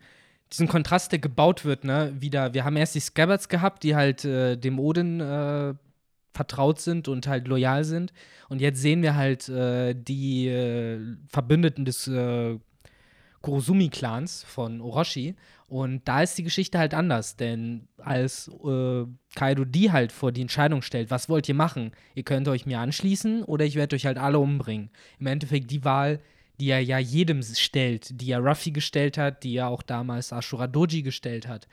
[0.52, 2.54] diesen Kontrast, der gebaut wird, ne, wieder.
[2.54, 5.74] Wir haben erst die Scabbards gehabt, die halt äh, dem Odin äh,
[6.36, 8.12] vertraut sind und halt loyal sind.
[8.48, 12.58] Und jetzt sehen wir halt äh, die äh, Verbündeten des äh,
[13.42, 15.34] Kurosumi-Clans von Orochi.
[15.68, 20.42] Und da ist die Geschichte halt anders, denn als äh, Kaido die halt vor die
[20.42, 21.90] Entscheidung stellt, was wollt ihr machen?
[22.14, 24.90] Ihr könnt euch mir anschließen oder ich werde euch halt alle umbringen.
[25.18, 26.20] Im Endeffekt die Wahl,
[26.60, 30.68] die er ja jedem stellt, die er Ruffy gestellt hat, die er auch damals Ashura
[30.68, 31.66] Doji gestellt hat.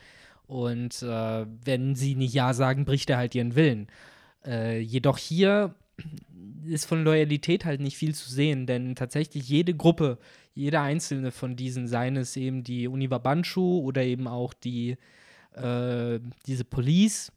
[0.47, 3.87] Und äh, wenn sie nicht Ja sagen, bricht er halt ihren Willen.
[4.45, 5.75] Äh, jedoch hier
[6.65, 10.17] ist von Loyalität halt nicht viel zu sehen, denn tatsächlich jede Gruppe,
[10.53, 14.97] jeder einzelne von diesen, seien es eben die Uniwabanshu oder eben auch die,
[15.55, 17.31] äh, diese Police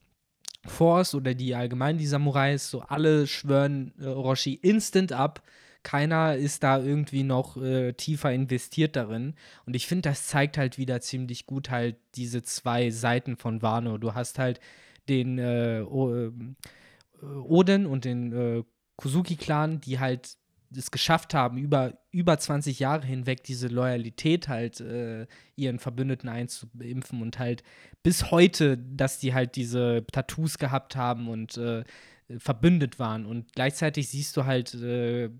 [0.64, 5.42] Force oder die allgemein die Samurais, so alle schwören äh, Orochi instant ab.
[5.82, 9.34] Keiner ist da irgendwie noch äh, tiefer investiert darin.
[9.66, 13.96] Und ich finde, das zeigt halt wieder ziemlich gut halt diese zwei Seiten von Wano.
[13.96, 14.58] Du hast halt
[15.08, 16.56] den äh, ähm,
[17.22, 18.62] Oden und den äh,
[18.96, 20.37] Kuzuki-Clan, die halt
[20.74, 27.22] es geschafft haben, über, über 20 Jahre hinweg diese Loyalität halt äh, ihren Verbündeten einzuimpfen
[27.22, 27.62] und halt
[28.02, 31.85] bis heute, dass die halt diese Tattoos gehabt haben und äh,
[32.38, 33.26] verbündet waren.
[33.26, 35.31] Und gleichzeitig siehst du halt äh,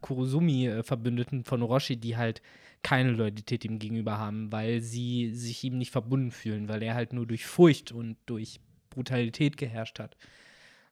[0.00, 2.42] Kurosumi-Verbündeten von Orochi, die halt
[2.82, 7.12] keine Loyalität ihm gegenüber haben, weil sie sich ihm nicht verbunden fühlen, weil er halt
[7.12, 10.16] nur durch Furcht und durch Brutalität geherrscht hat.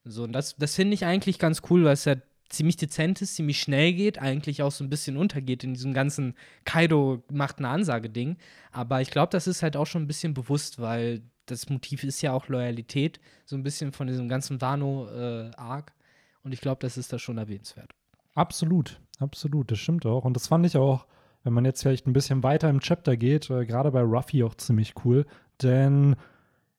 [0.04, 2.16] So, und das, das finde ich eigentlich ganz cool, weil es ja
[2.48, 6.34] ziemlich dezent ist, ziemlich schnell geht, eigentlich auch so ein bisschen untergeht in diesem ganzen
[6.64, 8.36] Kaido macht eine Ansage-Ding.
[8.72, 12.20] Aber ich glaube, das ist halt auch schon ein bisschen bewusst, weil das Motiv ist
[12.22, 15.90] ja auch Loyalität, so ein bisschen von diesem ganzen Wano-Arc.
[15.90, 17.92] Äh, und ich glaube, das ist da schon erwähnenswert.
[18.34, 20.24] Absolut, absolut, das stimmt auch.
[20.24, 21.06] Und das fand ich auch,
[21.44, 24.54] wenn man jetzt vielleicht ein bisschen weiter im Chapter geht, äh, gerade bei Ruffy auch
[24.54, 25.26] ziemlich cool.
[25.62, 26.16] Denn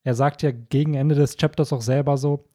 [0.04, 2.46] er sagt ja gegen Ende des Chapters auch selber so,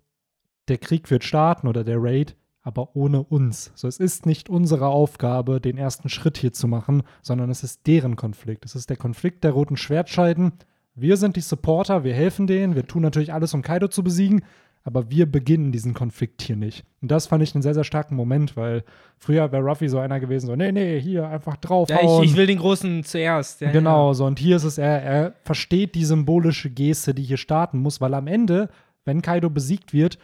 [0.69, 3.73] der Krieg wird starten oder der Raid, aber ohne uns.
[3.75, 7.87] So, es ist nicht unsere Aufgabe, den ersten Schritt hier zu machen, sondern es ist
[7.87, 8.65] deren Konflikt.
[8.65, 10.53] Es ist der Konflikt der roten Schwertscheiden.
[10.95, 14.43] Wir sind die Supporter, wir helfen denen, wir tun natürlich alles, um Kaido zu besiegen,
[14.85, 16.85] aber wir beginnen diesen Konflikt hier nicht.
[17.01, 18.85] Und das fand ich einen sehr, sehr starken Moment, weil
[19.17, 22.09] früher wäre Ruffy so einer gewesen, so, nee, nee, hier einfach draufhauen.
[22.09, 23.61] Ja, ich, ich will den Großen zuerst.
[23.61, 24.15] Ja, genau, ja.
[24.15, 24.25] so.
[24.25, 28.15] Und hier ist es, er, er versteht die symbolische Geste, die hier starten muss, weil
[28.15, 28.71] am Ende,
[29.05, 30.19] wenn Kaido besiegt wird,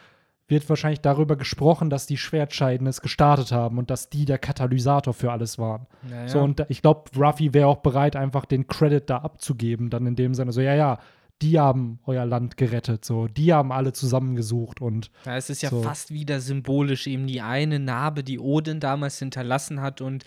[0.47, 5.13] wird wahrscheinlich darüber gesprochen, dass die Schwertscheiden es gestartet haben und dass die der Katalysator
[5.13, 5.87] für alles waren.
[6.09, 6.27] Ja, ja.
[6.27, 10.15] So, und ich glaube, Ruffy wäre auch bereit, einfach den Credit da abzugeben, dann in
[10.15, 10.99] dem Sinne, so, ja, ja,
[11.41, 15.11] die haben euer Land gerettet, so, die haben alle zusammengesucht und.
[15.25, 15.81] Ja, es ist ja so.
[15.81, 20.23] fast wieder symbolisch, eben die eine Narbe, die Odin damals hinterlassen hat und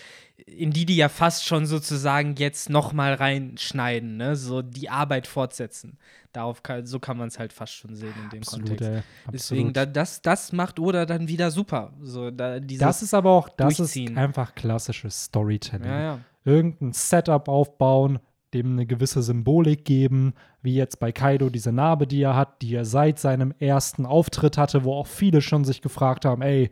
[0.47, 4.37] in die die ja fast schon sozusagen jetzt nochmal reinschneiden, ne?
[4.37, 5.99] so die Arbeit fortsetzen.
[6.33, 8.93] Darauf kann, so kann man es halt fast schon sehen in dem absolut, Kontext.
[8.93, 11.95] Ey, Deswegen, da, das, das macht Oda dann wieder super.
[12.03, 15.89] So, da, das ist aber auch, das ist einfach klassisches Storytelling.
[15.89, 16.21] Ja, ja.
[16.45, 18.21] Irgendein Setup aufbauen,
[18.55, 22.75] dem eine gewisse Symbolik geben, wie jetzt bei Kaido diese Narbe, die er hat, die
[22.75, 26.71] er seit seinem ersten Auftritt hatte, wo auch viele schon sich gefragt haben, ey,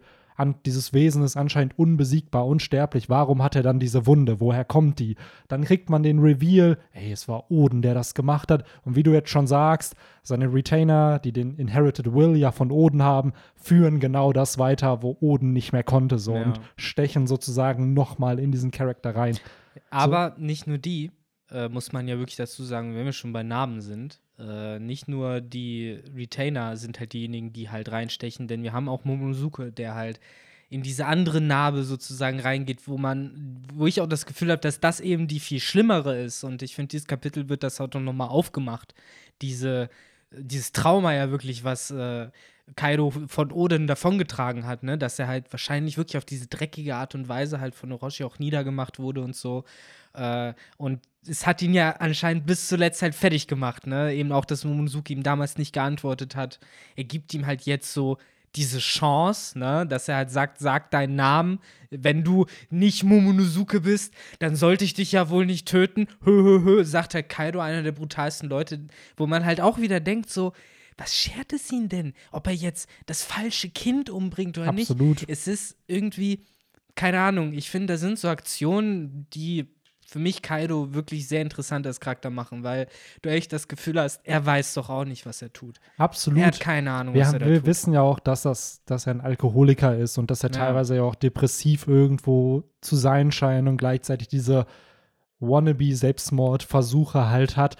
[0.66, 3.08] dieses Wesen ist anscheinend unbesiegbar, unsterblich.
[3.08, 4.40] Warum hat er dann diese Wunde?
[4.40, 5.16] Woher kommt die?
[5.48, 8.64] Dann kriegt man den Reveal, ey, es war Oden, der das gemacht hat.
[8.84, 13.02] Und wie du jetzt schon sagst, seine Retainer, die den Inherited Will ja von Oden
[13.02, 16.42] haben, führen genau das weiter, wo Oden nicht mehr konnte, so ja.
[16.42, 19.38] und stechen sozusagen nochmal in diesen Charakter rein.
[19.90, 20.42] Aber so.
[20.42, 21.12] nicht nur die,
[21.50, 25.08] äh, muss man ja wirklich dazu sagen, wenn wir schon bei Namen sind, äh, nicht
[25.08, 29.94] nur die Retainer sind halt diejenigen, die halt reinstechen, denn wir haben auch Momonosuke, der
[29.94, 30.20] halt
[30.68, 34.80] in diese andere Narbe sozusagen reingeht, wo man, wo ich auch das Gefühl habe, dass
[34.80, 36.42] das eben die viel schlimmere ist.
[36.42, 38.94] Und ich finde, dieses Kapitel wird das auch nochmal aufgemacht.
[39.42, 39.88] Diese,
[40.32, 42.28] dieses Trauma ja wirklich, was äh,
[42.74, 44.98] Kaido von Oden davongetragen hat, ne?
[44.98, 48.38] Dass er halt wahrscheinlich wirklich auf diese dreckige Art und Weise halt von Orochi auch
[48.38, 49.64] niedergemacht wurde und so.
[50.14, 54.12] Äh, und es hat ihn ja anscheinend bis zuletzt halt fertig gemacht, ne?
[54.14, 56.58] Eben auch, dass Momonosuke ihm damals nicht geantwortet hat.
[56.96, 58.18] Er gibt ihm halt jetzt so
[58.56, 61.60] diese Chance, ne, dass er halt sagt, sag deinen Namen.
[61.90, 66.08] Wenn du nicht Momonosuke bist, dann sollte ich dich ja wohl nicht töten.
[66.24, 68.80] Hö, hö, hö, sagt halt Kaido, einer der brutalsten Leute,
[69.16, 70.52] wo man halt auch wieder denkt, so,
[70.98, 75.20] was schert es ihn denn, ob er jetzt das falsche Kind umbringt oder Absolut.
[75.20, 75.28] nicht?
[75.28, 76.44] Es ist irgendwie,
[76.94, 79.66] keine Ahnung, ich finde, da sind so Aktionen, die
[80.06, 82.86] für mich Kaido wirklich sehr interessant als Charakter machen, weil
[83.22, 85.80] du echt das Gefühl hast, er weiß doch auch nicht, was er tut.
[85.98, 86.38] Absolut.
[86.38, 87.66] Er hat keine Ahnung, wir was haben, er Wir tut.
[87.66, 90.58] wissen ja auch, dass, das, dass er ein Alkoholiker ist und dass er ja.
[90.58, 94.66] teilweise ja auch depressiv irgendwo zu sein scheint und gleichzeitig diese
[95.40, 97.76] Wannabe-Selbstmordversuche halt hat.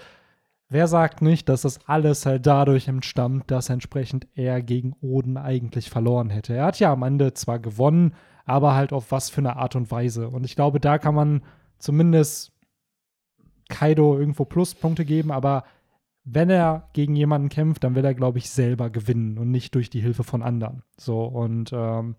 [0.68, 5.90] Wer sagt nicht, dass das alles halt dadurch entstammt, dass entsprechend er gegen Oden eigentlich
[5.90, 6.54] verloren hätte?
[6.54, 9.90] Er hat ja am Ende zwar gewonnen, aber halt auf was für eine Art und
[9.90, 10.28] Weise.
[10.28, 11.42] Und ich glaube, da kann man
[11.78, 12.52] zumindest
[13.68, 15.64] Kaido irgendwo Pluspunkte geben, aber
[16.24, 19.90] wenn er gegen jemanden kämpft, dann will er, glaube ich, selber gewinnen und nicht durch
[19.90, 20.82] die Hilfe von anderen.
[20.96, 22.16] So, und ähm,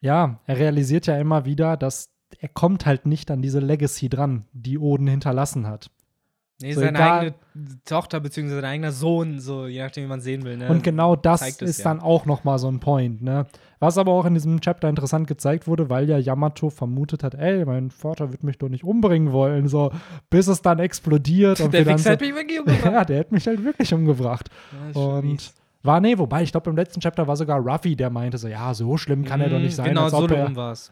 [0.00, 4.46] ja, er realisiert ja immer wieder, dass er kommt halt nicht an diese Legacy dran,
[4.52, 5.90] die Oden hinterlassen hat.
[6.62, 7.18] Nee, so seine egal.
[7.18, 7.34] eigene
[7.84, 8.48] Tochter bzw.
[8.48, 10.56] sein eigener Sohn, so je nachdem, wie man sehen will.
[10.56, 10.68] Ne?
[10.68, 11.84] Und genau das ist es, ja.
[11.84, 13.20] dann auch noch mal so ein Point.
[13.20, 13.46] Ne?
[13.78, 17.64] Was aber auch in diesem Chapter interessant gezeigt wurde, weil ja Yamato vermutet hat, ey,
[17.66, 19.92] mein Vater wird mich doch nicht umbringen wollen, so
[20.30, 21.60] bis es dann explodiert.
[21.60, 22.84] und der dann so, hat mich wirklich umgebracht.
[22.92, 24.48] ja, der hat mich halt wirklich umgebracht.
[24.94, 28.48] Und war, nee, wobei, ich glaube, im letzten Chapter war sogar Ruffy, der meinte so,
[28.48, 29.88] ja, so schlimm kann er doch nicht mhm, sein.
[29.90, 30.90] Genau, so rum war es.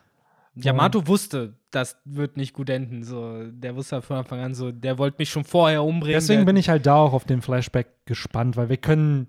[0.55, 3.03] Yamato wusste, das wird nicht gut enden.
[3.03, 6.15] So, der wusste von Anfang an so, der wollte mich schon vorher umbringen.
[6.15, 9.29] Deswegen bin ich halt da auch auf den Flashback gespannt, weil wir können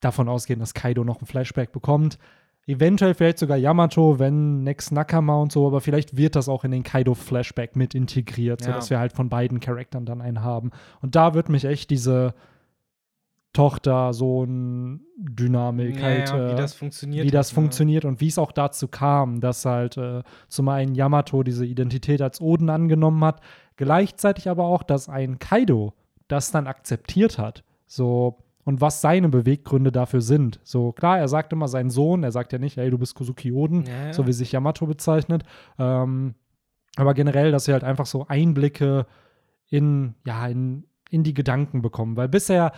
[0.00, 2.18] davon ausgehen, dass Kaido noch ein Flashback bekommt.
[2.66, 6.70] Eventuell vielleicht sogar Yamato, wenn Next Nakama und so, aber vielleicht wird das auch in
[6.70, 8.68] den Kaido-Flashback mit integriert, ja.
[8.68, 10.70] sodass wir halt von beiden Charakteren dann einen haben.
[11.02, 12.34] Und da wird mich echt diese
[13.54, 16.28] Tochter-Sohn-Dynamik halt.
[16.28, 17.26] Ja, ja, wie äh, das funktioniert.
[17.26, 17.54] wie das hat, ne?
[17.62, 22.20] funktioniert und wie es auch dazu kam, dass halt äh, zum einen Yamato diese Identität
[22.20, 23.40] als Oden angenommen hat,
[23.76, 25.94] gleichzeitig aber auch, dass ein Kaido
[26.28, 27.64] das dann akzeptiert hat.
[27.86, 30.58] So, und was seine Beweggründe dafür sind.
[30.64, 33.52] So, klar, er sagt immer seinen Sohn, er sagt ja nicht, ey, du bist Kozuki
[33.52, 34.12] Oden, Ja, ja.
[34.12, 35.44] so wie sich Yamato bezeichnet.
[35.78, 36.34] Ähm,
[36.96, 39.06] aber generell, dass wir halt einfach so Einblicke
[39.68, 42.16] in, ja, in, in die Gedanken bekommen.
[42.16, 42.72] Weil bisher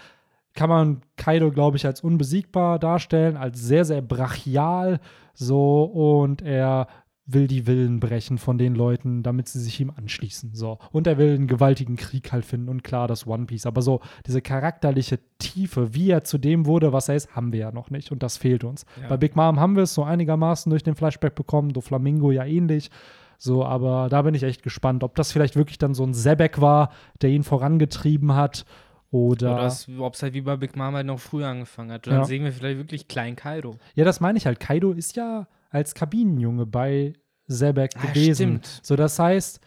[0.56, 4.98] kann man Kaido, glaube ich, als unbesiegbar darstellen, als sehr, sehr brachial.
[5.34, 6.88] So, und er
[7.26, 10.54] will die Willen brechen von den Leuten, damit sie sich ihm anschließen.
[10.54, 10.78] So.
[10.92, 13.66] Und er will einen gewaltigen Krieg halt finden und klar, das One Piece.
[13.66, 17.60] Aber so diese charakterliche Tiefe, wie er zu dem wurde, was er ist, haben wir
[17.60, 18.12] ja noch nicht.
[18.12, 18.86] Und das fehlt uns.
[19.00, 19.08] Ja.
[19.08, 22.44] Bei Big Mom haben wir es so einigermaßen durch den Flashback bekommen, Do Flamingo ja
[22.44, 22.90] ähnlich.
[23.38, 26.60] So, aber da bin ich echt gespannt, ob das vielleicht wirklich dann so ein Sebek
[26.60, 26.90] war,
[27.20, 28.64] der ihn vorangetrieben hat.
[29.10, 29.54] Oder.
[29.54, 29.72] Oder
[30.04, 32.06] ob es halt wie bei Big Mom halt noch früher angefangen hat.
[32.06, 32.18] Und Ja.
[32.20, 33.76] dann sehen wir vielleicht wirklich Klein Kaido.
[33.94, 34.60] Ja, das meine ich halt.
[34.60, 37.14] Kaido ist ja als Kabinenjunge bei
[37.46, 38.34] Sebek Ah, gewesen.
[38.62, 38.80] stimmt.
[38.82, 39.60] So, das heißt,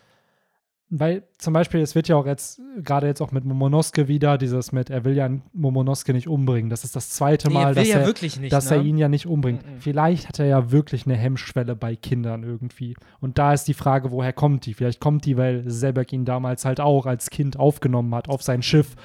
[0.91, 4.71] weil zum Beispiel, es wird ja auch jetzt, gerade jetzt auch mit Momonosuke wieder, dieses
[4.71, 6.71] mit, er will ja Momonosuke nicht umbringen.
[6.71, 8.77] Das ist das zweite Nee, Mal, er will dass, er, wirklich nicht, dass ne?
[8.77, 9.63] er ihn ja nicht umbringt.
[9.65, 9.79] Mhm.
[9.79, 12.95] Vielleicht hat er ja wirklich eine Hemmschwelle bei Kindern irgendwie.
[13.19, 14.73] Und da ist die Frage, woher kommt die?
[14.73, 18.63] Vielleicht kommt die, weil Sebek ihn damals halt auch als Kind aufgenommen hat auf sein
[18.63, 18.95] Schiff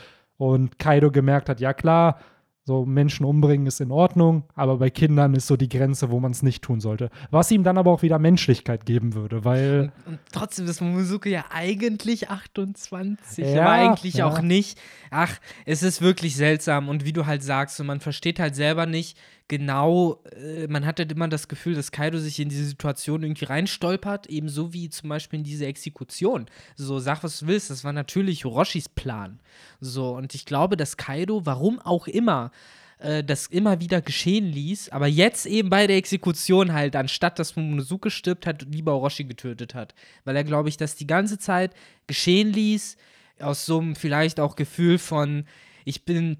[0.44, 2.18] und Kaido gemerkt hat, ja klar,
[2.66, 6.32] so Menschen umbringen ist in Ordnung, aber bei Kindern ist so die Grenze, wo man
[6.32, 7.10] es nicht tun sollte.
[7.30, 11.44] Was ihm dann aber auch wieder Menschlichkeit geben würde, weil Und trotzdem ist Momosuke ja
[11.50, 14.26] eigentlich 28, Ja, aber eigentlich ja.
[14.26, 14.78] auch nicht.
[15.10, 18.86] Ach, es ist wirklich seltsam und wie du halt sagst, so, man versteht halt selber
[18.86, 19.18] nicht
[19.48, 23.44] genau, äh, man hat halt immer das Gefühl, dass Kaido sich in diese Situation irgendwie
[23.44, 26.46] reinstolpert, ebenso wie zum Beispiel in diese Exekution.
[26.76, 29.40] So, sag was du willst, das war natürlich Orochis Plan.
[29.80, 32.50] So, und ich glaube, dass Kaido, warum auch immer,
[32.98, 37.56] äh, das immer wieder geschehen ließ, aber jetzt eben bei der Exekution halt, anstatt dass
[37.56, 39.94] Momonosuke stirbt, hat lieber Orochi getötet hat.
[40.24, 41.74] Weil er, glaube ich, das die ganze Zeit
[42.06, 42.96] geschehen ließ,
[43.40, 45.44] aus so einem vielleicht auch Gefühl von,
[45.84, 46.38] ich bin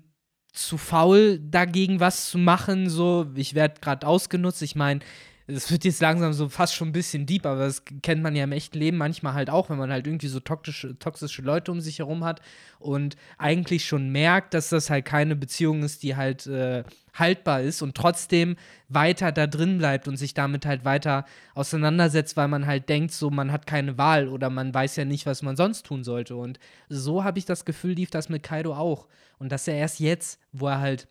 [0.54, 4.62] zu faul, dagegen was zu machen, so, ich werde gerade ausgenutzt.
[4.62, 5.00] Ich meine,
[5.46, 8.44] es wird jetzt langsam so fast schon ein bisschen deep, aber das kennt man ja
[8.44, 11.82] im echten Leben manchmal halt auch, wenn man halt irgendwie so toxische, toxische Leute um
[11.82, 12.40] sich herum hat
[12.78, 17.82] und eigentlich schon merkt, dass das halt keine Beziehung ist, die halt äh, haltbar ist
[17.82, 18.56] und trotzdem
[18.88, 23.28] weiter da drin bleibt und sich damit halt weiter auseinandersetzt, weil man halt denkt, so
[23.28, 26.36] man hat keine Wahl oder man weiß ja nicht, was man sonst tun sollte.
[26.36, 29.08] Und so habe ich das Gefühl, lief das mit Kaido auch.
[29.38, 31.06] Und dass er erst jetzt, wo er halt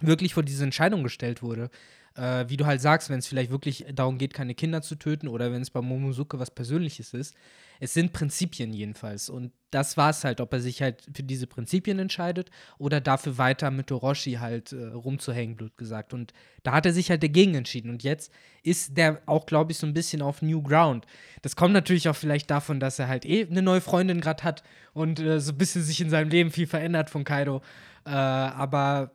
[0.00, 1.70] wirklich vor diese Entscheidung gestellt wurde,
[2.16, 5.28] äh, wie du halt sagst, wenn es vielleicht wirklich darum geht, keine Kinder zu töten
[5.28, 7.34] oder wenn es bei Momosuke was Persönliches ist.
[7.80, 9.28] Es sind Prinzipien jedenfalls.
[9.28, 13.38] Und das war es halt, ob er sich halt für diese Prinzipien entscheidet oder dafür
[13.38, 16.14] weiter mit Orochi halt äh, rumzuhängen, blöd gesagt.
[16.14, 16.32] Und
[16.62, 17.90] da hat er sich halt dagegen entschieden.
[17.90, 18.30] Und jetzt
[18.62, 21.06] ist der auch, glaube ich, so ein bisschen auf New Ground.
[21.40, 24.62] Das kommt natürlich auch vielleicht davon, dass er halt eh eine neue Freundin gerade hat
[24.92, 27.62] und äh, so ein bisschen sich in seinem Leben viel verändert von Kaido.
[28.04, 29.12] Äh, aber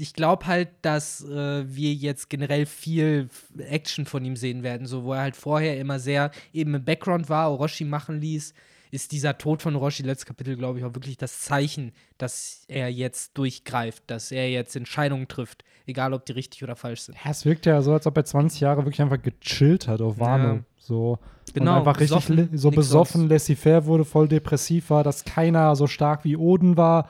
[0.00, 3.28] ich glaube halt, dass äh, wir jetzt generell viel
[3.58, 7.28] Action von ihm sehen werden, so wo er halt vorher immer sehr eben im Background
[7.28, 8.54] war, Orochi machen ließ,
[8.92, 12.90] ist dieser Tod von Orochi, letztes Kapitel, glaube ich, auch wirklich das Zeichen, dass er
[12.90, 17.16] jetzt durchgreift, dass er jetzt Entscheidungen trifft, egal ob die richtig oder falsch sind.
[17.24, 20.18] Ja, es wirkt ja so, als ob er 20 Jahre wirklich einfach gechillt hat auf
[20.18, 20.54] Wano.
[20.54, 20.60] Ja.
[20.78, 21.18] So.
[21.54, 25.76] Genau, und einfach richtig besoffen, li- so besoffen, laissez-faire wurde, voll depressiv war, dass keiner
[25.76, 27.08] so stark wie Oden war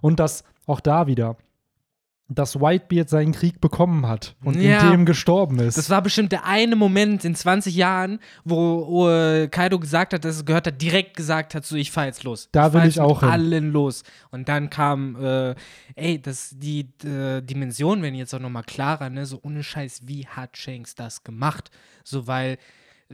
[0.00, 1.36] und dass auch da wieder,
[2.34, 4.84] dass Whitebeard seinen Krieg bekommen hat und Ja.
[4.86, 5.76] in dem gestorben ist.
[5.78, 10.36] Das war bestimmt der eine Moment in 20 Jahren, wo, wo Kaido gesagt hat, dass
[10.36, 12.48] es gehört hat, direkt gesagt hat, so ich fahr jetzt los.
[12.52, 13.28] Da will ich jetzt mit auch hin.
[13.28, 14.02] allen los.
[14.30, 15.54] Und dann kam, äh,
[15.94, 19.26] ey, das, die äh, Dimensionen werden jetzt auch noch mal klarer, ne?
[19.26, 21.70] So ohne Scheiß, wie hat Shanks das gemacht?
[22.04, 22.58] So, weil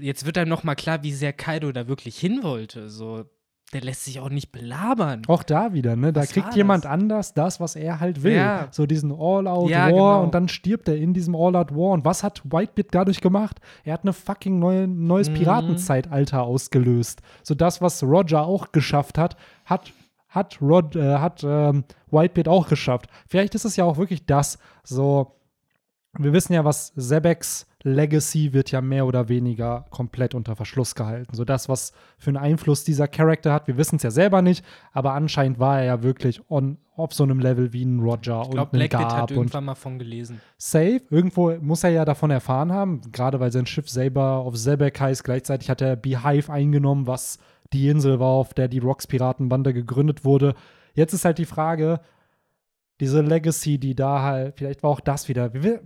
[0.01, 2.89] jetzt wird einem noch mal klar, wie sehr Kaido da wirklich hin wollte.
[2.89, 3.25] So,
[3.75, 5.23] der lässt sich auch nicht belabern.
[5.29, 6.13] auch da wieder, ne?
[6.13, 6.91] Da Was kriegt war jemand das?
[6.93, 8.33] anders das, was er halt will.
[8.37, 8.69] Ja.
[8.71, 10.23] So diesen All-Out-War Ja, genau.
[10.23, 11.91] und dann stirbt er in diesem All-Out-War.
[11.93, 13.61] Und was hat Whitebeard dadurch gemacht?
[13.85, 15.35] Er hat eine fucking neue, neues Mhm.
[15.35, 17.21] Piratenzeitalter ausgelöst.
[17.43, 19.93] So das, was Roger auch geschafft hat, hat
[20.31, 23.07] hat Rod, äh, hat ähm, Whitebeard auch geschafft.
[23.27, 24.59] Vielleicht ist es ja auch wirklich das.
[24.85, 25.37] So,
[26.19, 31.35] wir wissen ja, was Sebeks Legacy wird ja mehr oder weniger komplett unter Verschluss gehalten.
[31.35, 34.65] So das, was für einen Einfluss dieser Charakter hat, wir wissen es ja selber nicht,
[34.93, 38.49] aber anscheinend war er ja wirklich on, auf so einem Level wie ein Roger ich
[38.49, 40.41] und glaube, ein Blackbeard hat und irgendwann mal von gelesen.
[40.57, 41.01] Safe.
[41.11, 45.23] Irgendwo muss er ja davon erfahren haben, gerade weil sein Schiff Saber auf Sebek heißt.
[45.23, 47.39] Gleichzeitig hat er Beehive eingenommen, was
[47.73, 50.55] die Insel war, auf der die Rocks Piratenbande gegründet wurde.
[50.95, 52.01] Jetzt ist halt die Frage,
[52.99, 55.81] diese Legacy, die da halt, vielleicht war auch das wieder, wie wir,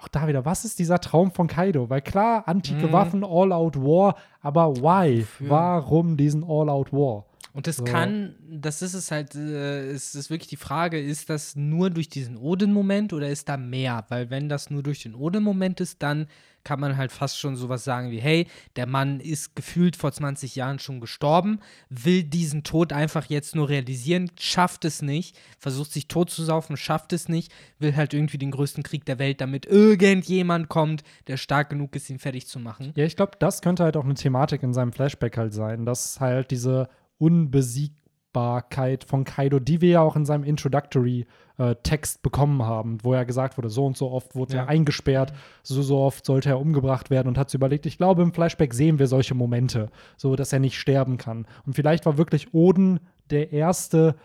[0.00, 1.90] auch da wieder, was ist dieser Traum von Kaido?
[1.90, 2.92] Weil klar, antike Mhm.
[2.92, 5.20] Waffen, All-Out War, aber why?
[5.20, 5.50] Wofür?
[5.50, 7.24] Warum diesen All-Out War?
[7.52, 7.84] Und das So.
[7.84, 12.08] kann, das ist es halt, äh, es ist wirklich die Frage, ist das nur durch
[12.08, 14.04] diesen Odin-Moment oder ist da mehr?
[14.08, 16.26] Weil wenn das nur durch den Odin-Moment ist, dann
[16.64, 18.46] kann man halt fast schon sowas sagen wie, hey,
[18.76, 23.68] der Mann ist gefühlt vor 20 Jahren schon gestorben, will diesen Tod einfach jetzt nur
[23.68, 28.38] realisieren, schafft es nicht, versucht sich tot zu saufen, schafft es nicht, will halt irgendwie
[28.38, 32.58] den größten Krieg der Welt, damit irgendjemand kommt, der stark genug ist, ihn fertig zu
[32.58, 32.92] machen.
[32.94, 36.20] Ja, ich glaube, das könnte halt auch eine Thematik in seinem Flashback halt sein, dass
[36.20, 36.88] halt diese
[37.20, 43.56] Unbesiegbarkeit von Kaido, die wir ja auch in seinem Introductory-Text bekommen haben, wo ja gesagt
[43.58, 44.62] wurde, so und so oft wurde Ja.
[44.62, 48.22] er eingesperrt, so so oft sollte er umgebracht werden und hat sich überlegt, ich glaube,
[48.22, 51.46] im Flashback sehen wir solche Momente, so dass er nicht sterben kann.
[51.66, 53.00] Und vielleicht war wirklich Oden
[53.30, 54.16] der Erste,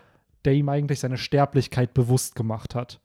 [0.46, 3.00] der ihm eigentlich seine Sterblichkeit bewusst gemacht hat.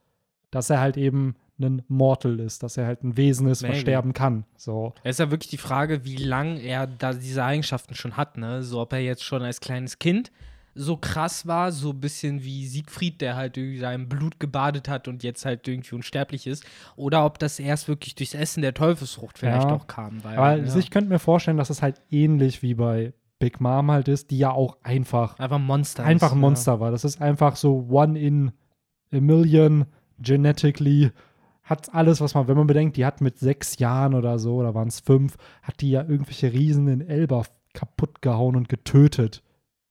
[0.51, 3.81] Dass er halt eben ein Mortal ist, dass er halt ein Wesen ist, was Maybe.
[3.81, 4.45] sterben kann.
[4.57, 4.93] So.
[5.05, 8.63] Es ist ja wirklich die Frage, wie lang er da diese Eigenschaften schon hat, ne?
[8.63, 10.31] So, ob er jetzt schon als kleines Kind
[10.75, 15.09] so krass war, so ein bisschen wie Siegfried, der halt irgendwie sein Blut gebadet hat
[15.09, 19.37] und jetzt halt irgendwie unsterblich ist, oder ob das erst wirklich durchs Essen der Teufelsfrucht
[19.39, 19.75] vielleicht Ja.
[19.75, 20.23] auch kam.
[20.23, 23.91] Weil, Aber ja, ich könnte mir vorstellen, dass es halt ähnlich wie bei Big Mom
[23.91, 26.93] halt ist, die ja auch einfach, einfach ein Monster einfach ist, ein Monster war.
[26.93, 28.53] Das ist einfach so one in
[29.13, 29.87] a million,
[30.21, 31.11] genetically,
[31.71, 34.75] hat alles, was man, wenn man bedenkt, die hat mit sechs Jahren oder so, oder
[34.75, 39.43] waren es fünf, hat die ja irgendwelche Riesen in Elba kaputt gehauen und getötet,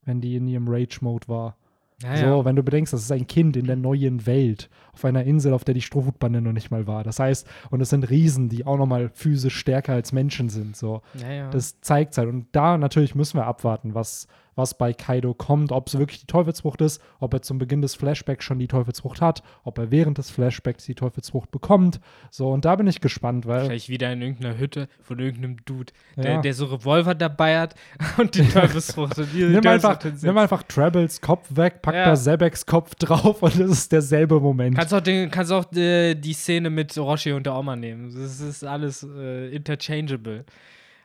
[0.04, 1.56] wenn die in ihrem Rage-Mode war.
[2.04, 2.46] Ja, so, ja.
[2.46, 5.66] wenn du bedenkst, das ist ein Kind in der neuen Welt, auf einer Insel, auf
[5.66, 7.04] der die Strohhutbande noch nicht mal war.
[7.04, 10.78] Das heißt, und es sind Riesen, die auch noch mal physisch stärker als Menschen sind.
[10.78, 12.30] So, ja, das zeigt halt.
[12.30, 14.28] Und da natürlich müssen wir abwarten, was,
[14.60, 17.96] was bei Kaido kommt, ob es wirklich die Teufelsfrucht ist, ob er zum Beginn des
[17.96, 22.00] Flashbacks schon die Teufelsfrucht hat, ob er während des Flashbacks die Teufelsfrucht bekommt.
[22.30, 25.92] So, und da bin ich gespannt, weil Vielleicht wieder in irgendeiner Hütte von irgendeinem Dude,
[26.16, 26.42] der, Ja.
[26.42, 27.74] der so Revolver dabei hat
[28.18, 29.18] und die Teufelsfrucht.
[29.18, 32.06] und die nimm einfach, nimm einfach Trebles Kopf weg, pack Ja.
[32.06, 34.76] da Sebeks Kopf drauf und es ist derselbe Moment.
[34.78, 38.14] Kannst auch, den, kannst auch äh, die Szene mit Orochi und der Oma nehmen.
[38.14, 40.46] Das ist alles äh, interchangeable.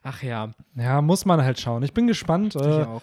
[0.03, 1.83] Ach ja, ja, muss man halt schauen.
[1.83, 2.55] Ich bin gespannt.
[2.57, 3.03] ich Äh, auch.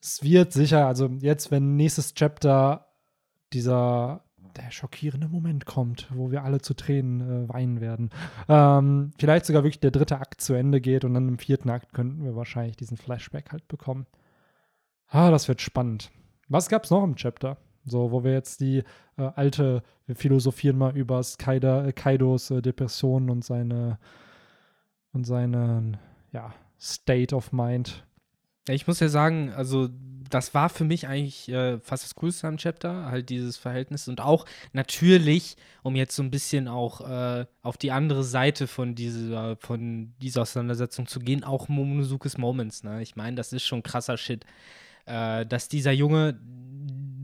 [0.00, 2.86] Es wird sicher, also jetzt, wenn nächstes Chapter
[3.52, 4.24] dieser
[4.56, 8.10] der schockierende Moment kommt, wo wir alle zu Tränen äh, weinen werden,
[8.48, 11.92] ähm, vielleicht sogar wirklich der dritte Akt zu Ende geht und dann im vierten Akt
[11.92, 14.06] könnten wir wahrscheinlich diesen Flashback halt bekommen.
[15.06, 16.10] Ah, das wird spannend.
[16.48, 17.56] Was gab's noch im Chapter?
[17.84, 18.82] So, wo wir jetzt die
[19.16, 23.98] äh, alte, wir philosophieren mal über Kaida, äh, Kaidos äh, Depression und seine
[25.12, 25.96] und seinen,
[26.32, 28.06] ja, State of Mind.
[28.68, 29.88] Ich muss ja sagen, also
[30.30, 34.20] das war für mich eigentlich äh, fast das Coolste am Chapter, halt dieses Verhältnis und
[34.20, 39.56] auch natürlich, um jetzt so ein bisschen auch äh, auf die andere Seite von dieser,
[39.56, 43.02] von dieser Auseinandersetzung zu gehen, auch Momonozukes Moments, ne?
[43.02, 44.44] Ich meine, das ist schon krasser Shit,
[45.06, 46.38] äh, dass dieser Junge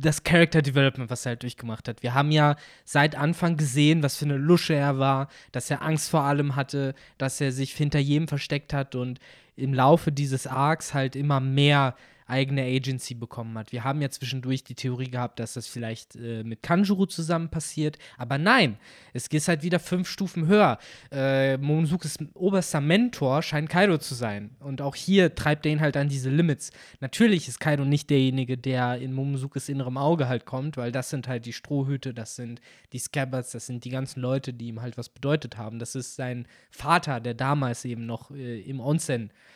[0.05, 2.03] das Character Development, was er halt durchgemacht hat.
[2.03, 6.11] Wir haben ja seit Anfang gesehen, was für eine Lusche er war, dass er Angst
[6.11, 9.19] vor allem hatte, dass er sich hinter jedem versteckt hat und
[9.57, 11.95] im Laufe dieses Arcs halt immer mehr
[12.27, 13.73] eigene Agency bekommen hat.
[13.73, 17.99] Wir haben ja zwischendurch die Theorie gehabt, dass das vielleicht äh, mit Kanjuro zusammen passiert,
[18.17, 18.79] aber nein,
[19.13, 20.79] es geht halt wieder fünf Stufen höher.
[21.11, 25.97] Äh, Momonozukes oberster Mentor scheint Kaido zu sein und auch hier treibt er ihn halt
[25.97, 26.71] an diese Limits.
[27.01, 31.29] Natürlich ist Kaido nicht derjenige, der in Momonozukes innerem Auge halt kommt, weil das sind
[31.29, 32.61] halt die Strohhüte, das sind
[32.93, 35.79] die Scabbards, das sind die ganzen Leute, die ihm halt was bedeutet haben.
[35.79, 39.54] Das ist sein Vater, der damals eben noch äh, im Onsen äh,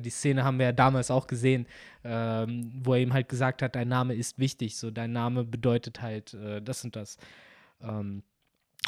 [0.00, 1.66] die Szene haben wir ja damals auch gesehen,
[2.04, 6.02] ähm, wo er ihm halt gesagt hat, dein Name ist wichtig, so dein Name bedeutet
[6.02, 7.18] halt äh, das und das.
[7.82, 8.22] Ähm,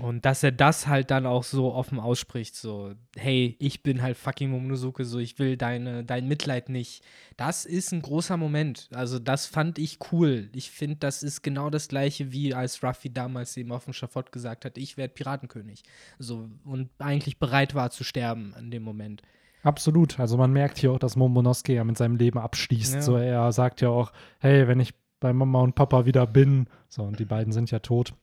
[0.02, 4.18] und dass er das halt dann auch so offen ausspricht, so, hey, ich bin halt
[4.18, 7.02] fucking Momonosuke, so, ich will deine, dein Mitleid nicht.
[7.38, 8.90] Das ist ein großer Moment.
[8.92, 10.50] Also, das fand ich cool.
[10.54, 14.32] Ich finde, das ist genau das gleiche, wie als Ruffy damals eben auf dem Schafott
[14.32, 15.82] gesagt hat, ich werde Piratenkönig.
[16.18, 19.22] So, und eigentlich bereit war zu sterben in dem Moment.
[19.66, 20.20] Absolut.
[20.20, 22.94] Also man merkt hier auch, dass Momonosuke ja mit seinem Leben abschließt.
[22.94, 23.02] Ja.
[23.02, 27.02] So, er sagt ja auch, hey, wenn ich bei Mama und Papa wieder bin, so,
[27.02, 28.14] und die beiden sind ja tot.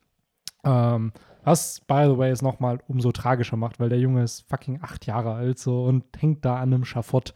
[0.63, 1.11] Ähm,
[1.43, 5.05] was, by the way, es nochmal umso tragischer macht, weil der Junge ist fucking acht
[5.05, 7.33] Jahre alt so und hängt da an einem Schafott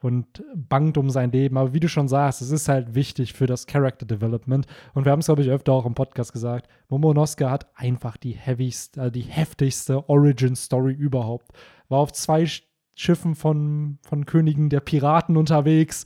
[0.00, 1.58] und bangt um sein Leben.
[1.58, 4.66] Aber wie du schon sagst, es ist halt wichtig für das Character Development.
[4.94, 6.70] Und wir haben es, glaube ich, öfter auch im Podcast gesagt.
[6.88, 11.52] Momonosuke hat einfach die heavyste, äh, die heftigste Origin-Story überhaupt.
[11.90, 12.46] War auf zwei
[12.94, 16.04] Schiffen von, von Königen der Piraten unterwegs,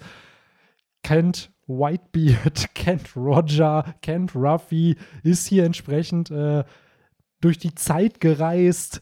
[1.02, 6.64] kennt Whitebeard, kennt Roger, kennt Ruffy, ist hier entsprechend äh,
[7.40, 9.00] durch die Zeit gereist.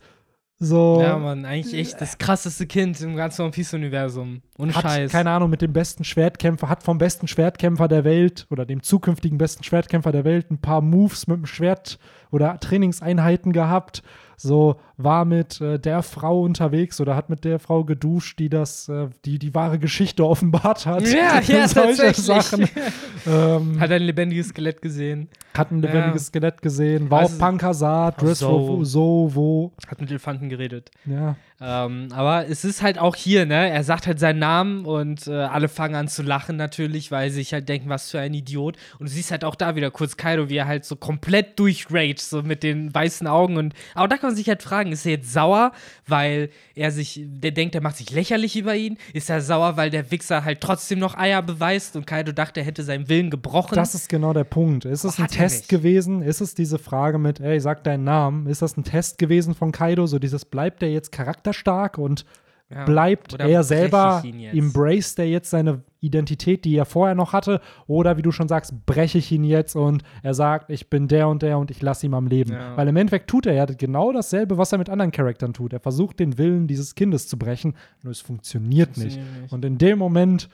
[0.59, 4.41] So, Ja, Mann, eigentlich echt das krasseste Kind im ganzen One Piece-Universum.
[4.57, 5.13] Ohne hat, Scheiß.
[5.13, 9.37] keine Ahnung, mit dem besten Schwertkämpfer, hat vom besten Schwertkämpfer der Welt oder dem zukünftigen
[9.37, 11.99] besten Schwertkämpfer der Welt ein paar Moves mit dem Schwert
[12.31, 14.03] oder Trainingseinheiten gehabt.
[14.37, 18.89] So war mit äh, der Frau unterwegs oder hat mit der Frau geduscht, die das,
[18.89, 21.03] äh, die die wahre Geschichte offenbart hat.
[21.09, 22.15] Ja, ja, Solche.
[22.15, 22.69] Sachen.
[23.27, 25.29] ähm, Hat ein lebendiges Skelett gesehen.
[25.57, 26.27] hat ein lebendiges Ja.
[26.29, 28.85] Skelett gesehen, war Also- auf Pankasat, Dress so.
[28.85, 30.91] so, wo, Hat mit Elefanten geredet.
[31.07, 31.37] ja.
[31.61, 33.71] Ähm, aber es ist halt auch hier, ne?
[33.71, 37.37] Er sagt halt seinen Namen und äh, alle fangen an zu lachen natürlich, weil sie
[37.37, 38.77] sich halt denken, was für ein Idiot.
[38.99, 42.17] Und du siehst halt auch da wieder kurz Kaido, wie er halt so komplett durchrage,
[42.19, 43.57] so mit den weißen Augen.
[43.57, 45.71] Und auch da kann man sich halt fragen, ist er jetzt sauer,
[46.09, 48.99] weil er sich, der denkt, er macht sich lächerlich über ihn?
[49.13, 52.67] Ist er sauer, weil der Wichser halt trotzdem noch Eier beweist und Kaido dachte, er
[52.67, 53.77] hätte seinen Willen gebrochen?
[53.77, 54.87] Das ist genau der Punkt.
[54.87, 55.69] Ist es Aber ein Test nicht.
[55.69, 56.21] gewesen?
[56.21, 58.49] Ist es diese Frage mit, ey, sag deinen Namen?
[58.49, 60.07] Ist das ein Test gewesen von Kaido?
[60.07, 61.13] So dieses, bleibt er jetzt
[61.45, 62.25] charakterstark und
[62.71, 62.87] Ja.
[62.87, 64.55] bleibt er selber, ich ihn jetzt?
[64.57, 67.61] embraced er jetzt seine Identität, die er vorher noch hatte?
[67.87, 71.29] Oder wie du schon sagst, breche ich ihn jetzt und er sagt, ich bin der
[71.29, 72.53] und der und ich lasse ihn am Leben.
[72.53, 72.75] Ja.
[72.77, 75.75] Weil im Endeffekt tut er ja genau dasselbe, was er mit anderen Charakteren tut.
[75.75, 79.13] Er versucht, den Willen dieses Kindes zu brechen, nur es funktioniert, nicht.
[79.19, 79.53] Funktioniert nicht.
[79.53, 80.49] Und in dem Moment,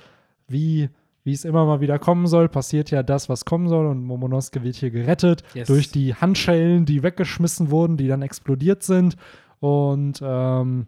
[0.48, 0.90] wie
[1.22, 3.86] wie es immer mal wieder kommen soll, passiert ja das, was kommen soll.
[3.86, 5.68] Und Momonosuke wird hier gerettet Yes.
[5.68, 9.16] durch die Handschellen, die weggeschmissen wurden, die dann explodiert sind.
[9.60, 10.86] Und ähm,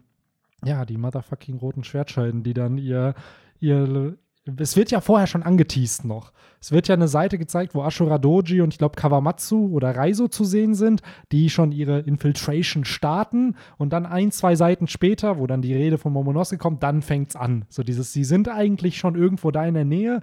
[0.65, 3.13] ja, die motherfucking roten Schwertscheiden, die dann ihr,
[3.59, 4.17] ihr.
[4.57, 6.33] Es wird ja vorher schon angeteased noch.
[6.59, 10.27] Es wird ja eine Seite gezeigt, wo Ashura Doji und ich glaube Kawamatsu oder Raizo
[10.27, 11.01] zu sehen sind,
[11.31, 13.55] die schon ihre Infiltration starten.
[13.77, 17.37] Und dann ein, zwei Seiten später, wo dann die Rede von Momonosuke kommt, dann fängt's
[17.37, 17.63] an.
[17.69, 20.19] So dieses, sie sind eigentlich schon irgendwo da in der Nähe.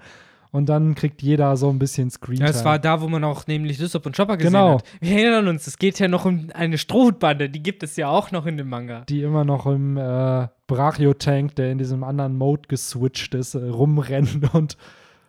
[0.53, 2.39] Und dann kriegt jeder so ein bisschen Screen.
[2.41, 4.75] Ja, es war da, wo man auch nämlich Lysop und Chopper gesehen Genau.
[4.79, 4.85] hat.
[5.01, 8.33] Wir erinnern uns, es geht ja noch um eine Strohhutbande, die gibt es ja auch
[8.33, 9.03] noch in dem Manga.
[9.09, 14.49] die immer noch im äh, Brachio-Tank, der in diesem anderen Mode geswitcht ist, äh, rumrennen
[14.53, 14.77] und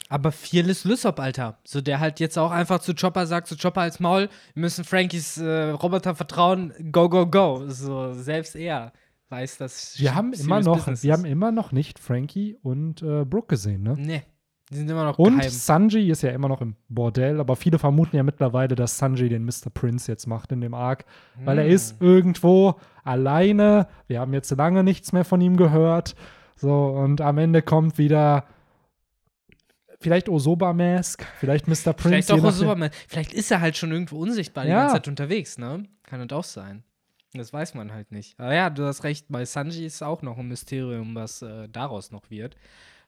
[0.09, 1.59] Aber Fearless Lysop, Alter.
[1.65, 4.83] So, der halt jetzt auch einfach zu Chopper sagt, zu Chopper als Maul, wir müssen
[4.83, 7.63] Frankies äh, Roboter vertrauen, go, go, go.
[7.67, 8.91] So, selbst er
[9.29, 11.09] weiß, dass wir haben immer noch, wir ist.
[11.09, 13.93] haben immer noch nicht Frankie und äh, Brooke gesehen, ne?
[13.97, 14.23] Nee,
[14.71, 15.49] die sind immer noch Und geheim.
[15.51, 19.43] Sanji ist ja immer noch im Bordell, aber viele vermuten ja mittlerweile, dass Sanji den
[19.45, 19.69] Mr.
[19.73, 21.05] Prince jetzt macht in dem Arc,
[21.43, 21.71] weil er Hm.
[21.71, 23.87] ist irgendwo alleine.
[24.07, 26.15] Wir haben jetzt lange nichts mehr von ihm gehört.
[26.55, 28.45] So, und am Ende kommt wieder
[29.99, 31.93] vielleicht Osoba Mask, vielleicht Mr.
[31.93, 31.97] Prince.
[32.07, 32.51] Vielleicht auch nachdem.
[32.51, 32.89] Superman.
[33.07, 34.81] Vielleicht ist er halt schon irgendwo unsichtbar die Ja.
[34.81, 35.83] ganze Zeit unterwegs, ne?
[36.03, 36.83] Kann das auch sein.
[37.33, 38.37] Das weiß man halt nicht.
[38.39, 42.11] Aber ja, du hast recht, bei Sanji ist auch noch ein Mysterium, was äh, daraus
[42.11, 42.57] noch wird.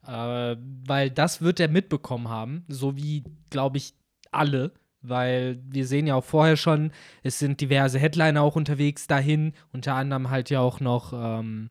[0.08, 0.56] Äh,
[0.88, 3.94] weil das wird er mitbekommen haben, so wie, glaube ich,
[4.32, 4.72] alle.
[5.06, 6.92] Weil wir sehen ja auch vorher schon,
[7.24, 11.70] es sind diverse Headliner auch unterwegs dahin, unter anderem halt ja auch noch ähm,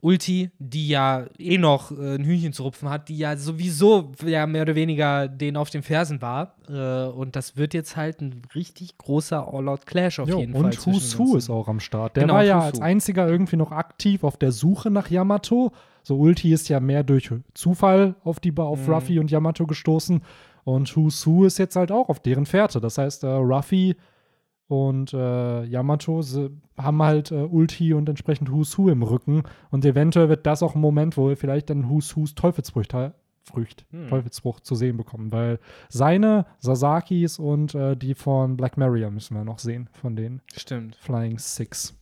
[0.00, 4.46] Ulti, die ja eh noch äh, ein Hühnchen zu rupfen hat, die ja sowieso ja
[4.46, 6.54] mehr oder weniger den auf den Fersen war.
[6.68, 10.64] Äh, und das wird jetzt halt ein richtig großer All-Out-Clash auf Jo, jeden Fall.
[10.66, 12.14] und Who's Who ist auch am Start.
[12.14, 15.72] Der Genau, war ja als einziger irgendwie noch aktiv auf der Suche nach Yamato.
[16.06, 18.94] So Ulti ist ja mehr durch Zufall auf die auf Mhm.
[18.94, 20.22] Ruffy und Yamato gestoßen.
[20.62, 22.80] Und Who's Who ist jetzt halt auch auf deren Fährte.
[22.80, 23.96] Das heißt, äh, Ruffy
[24.68, 26.22] und äh, Yamato
[26.78, 29.42] haben halt äh, Ulti und entsprechend Who's Who im Rücken.
[29.72, 32.94] Und eventuell wird das auch ein Moment, wo wir vielleicht dann Who's Who's Teufelsfrucht,
[33.42, 34.06] Frücht, Hm.
[34.08, 35.32] Teufelsfrucht zu sehen bekommen.
[35.32, 40.40] Weil seine, Sasakis und äh, die von Black Maria müssen wir noch sehen, von den
[40.54, 40.94] Stimmt.
[40.94, 41.96] Flying Six.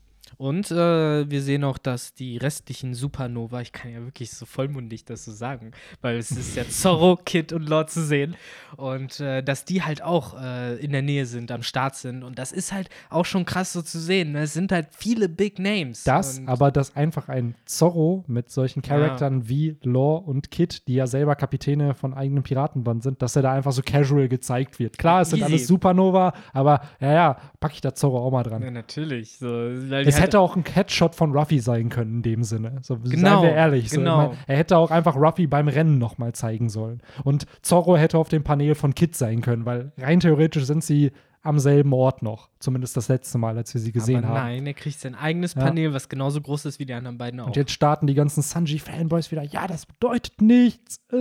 [0.44, 5.06] Und äh, wir sehen auch, dass die restlichen Supernova, ich kann ja wirklich so vollmundig
[5.06, 5.70] das so sagen,
[6.02, 8.36] weil es ist ja Zorro, Kid und Lord zu sehen.
[8.76, 12.22] Und äh, dass die halt auch äh, in der Nähe sind, am Start sind.
[12.22, 14.32] Und das ist halt auch schon krass so zu sehen.
[14.32, 14.42] Ne?
[14.42, 16.04] Es sind halt viele Big Names.
[16.04, 21.06] Das, aber dass einfach ein Zorro mit solchen Charakteren wie Law und Kid, die ja
[21.06, 24.98] selber Kapitäne von eigenem Piratenband sind, dass er da einfach so casual gezeigt wird.
[24.98, 25.50] Klar, es sind Easy.
[25.50, 28.60] alles Supernova, aber ja, ja, packe ich da Zorro auch mal dran.
[28.60, 29.38] Ja, natürlich.
[29.38, 32.78] So, weil Es halt- hätte auch ein Catshot von Ruffy sein können in dem Sinne.
[32.82, 33.90] So, Genau, seien wir ehrlich.
[33.90, 34.22] So, genau.
[34.22, 37.00] ich mein, er hätte auch einfach Ruffy beim Rennen nochmal zeigen sollen.
[37.22, 41.12] Und Zorro hätte auf dem Panel von Kid sein können, weil rein theoretisch sind sie
[41.46, 42.48] am selben Ort noch.
[42.58, 44.46] Zumindest das letzte Mal, als wir sie gesehen aber haben.
[44.46, 45.60] Nein, er kriegt sein eigenes Ja.
[45.60, 47.48] Panel, was genauso groß ist wie die anderen beiden auch.
[47.48, 49.42] Und jetzt starten die ganzen Sanji-Fanboys wieder.
[49.42, 51.00] Ja, das bedeutet nichts.
[51.12, 51.16] Äh.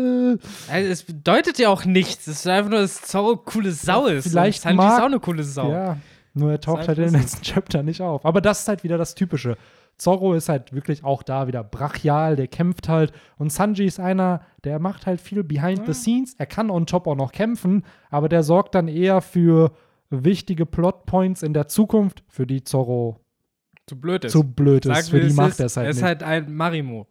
[0.72, 2.26] also, es bedeutet ja auch nichts.
[2.28, 4.30] Es ist einfach nur, dass Zorro coole Sau ist.
[4.30, 5.70] vielleicht Sanji mag- ist auch eine coole Sau.
[5.72, 5.97] Ja,
[6.34, 8.26] nur er taucht Ist halt in den letzten Chapter nicht auf.
[8.26, 9.56] Aber das ist halt wieder das Typische.
[9.98, 13.12] Zorro ist halt wirklich auch da wieder brachial, der kämpft halt.
[13.38, 15.86] Und Sanji ist einer, der macht halt viel behind Ja.
[15.86, 16.34] the scenes.
[16.40, 19.72] Er kann on top auch noch kämpfen, aber der sorgt dann eher für
[20.10, 23.20] wichtige Plotpoints in der Zukunft, für die Zorro
[23.88, 24.96] Zu blöd zu blöd ist.
[24.96, 26.08] Sagen Für die macht ist, er es halt Es ist nicht.
[26.08, 27.08] halt ein Marimo.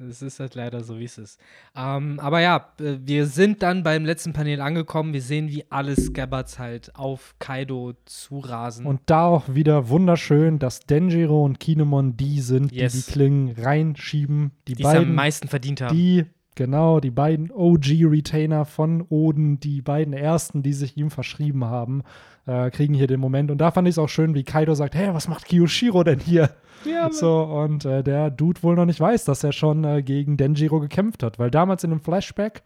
[0.00, 1.40] Es ist halt leider so, wie es ist.
[1.74, 5.12] Ähm, aber ja, äh, wir sind dann beim letzten Panel angekommen.
[5.12, 8.86] Wir sehen, wie alle Scabbards halt auf Kaido zurasen.
[8.86, 12.92] Und da auch wieder wunderschön, dass Denjiro und Kinemon die sind, Yes.
[12.92, 14.52] die die Klingen reinschieben.
[14.68, 15.96] Die, die es am beiden, meisten verdient haben.
[15.96, 16.26] die,
[16.58, 22.02] genau, die beiden OG-Retainer von Oden, die beiden ersten, die sich ihm verschrieben haben,
[22.46, 23.50] äh, kriegen hier den Moment.
[23.50, 26.18] Und da fand ich es auch schön, wie Kaido sagt: Hey, was macht Kiyoshiro denn
[26.18, 26.50] hier?
[26.84, 30.36] ja, So, und äh, der Dude wohl noch nicht weiß, dass er schon äh, gegen
[30.36, 32.62] Denjiro gekämpft hat, weil damals in dem Flashback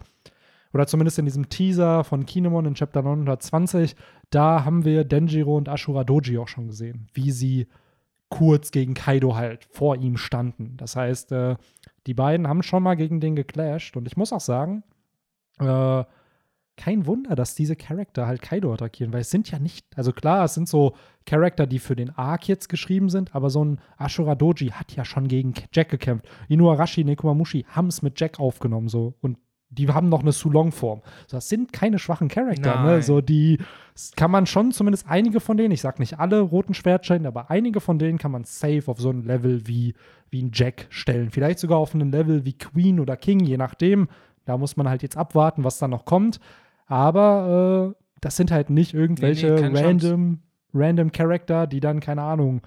[0.73, 3.95] oder zumindest in diesem Teaser von Kinemon in Chapter 920,
[4.31, 7.67] da haben wir Denjiro und Ashura Doji auch schon gesehen, wie sie
[8.31, 10.79] kurz gegen Kaido halt vor ihm standen.
[10.79, 11.57] Das heißt, äh,
[12.07, 14.83] die beiden haben schon mal gegen den geclasht und ich muss auch sagen,
[15.59, 16.05] äh,
[16.77, 20.45] kein Wunder, dass diese Charakter halt Kaido attackieren, weil es sind ja nicht, also klar,
[20.45, 20.95] es sind so
[21.27, 25.05] Charakter, die für den Arc jetzt geschrieben sind, aber so ein Ashura Doji hat ja
[25.05, 26.27] schon gegen Jack gekämpft.
[26.49, 29.39] Inuarashi, Nekomamushi haben es mit Jack aufgenommen, so und
[29.73, 31.01] die haben noch eine Sulong-Form.
[31.27, 33.03] So, das sind keine schwachen Charakter, ne?
[33.03, 33.59] So, die
[34.17, 37.81] kann man schon, zumindest einige von denen, ich sag nicht alle roten Schwertscheiden, aber einige
[37.81, 39.95] von denen kann man safe auf so ein Level wie,
[40.31, 41.31] wie ein Jack stellen.
[41.31, 44.09] Vielleicht sogar auf ein Level wie Queen oder King, je nachdem.
[44.45, 46.39] Da muss man halt jetzt abwarten, was da noch kommt.
[46.87, 49.85] Aber äh, das sind halt nicht irgendwelche keine Chance.
[49.85, 50.39] random,
[50.75, 52.61] random Charakter, die dann, keine Ahnung,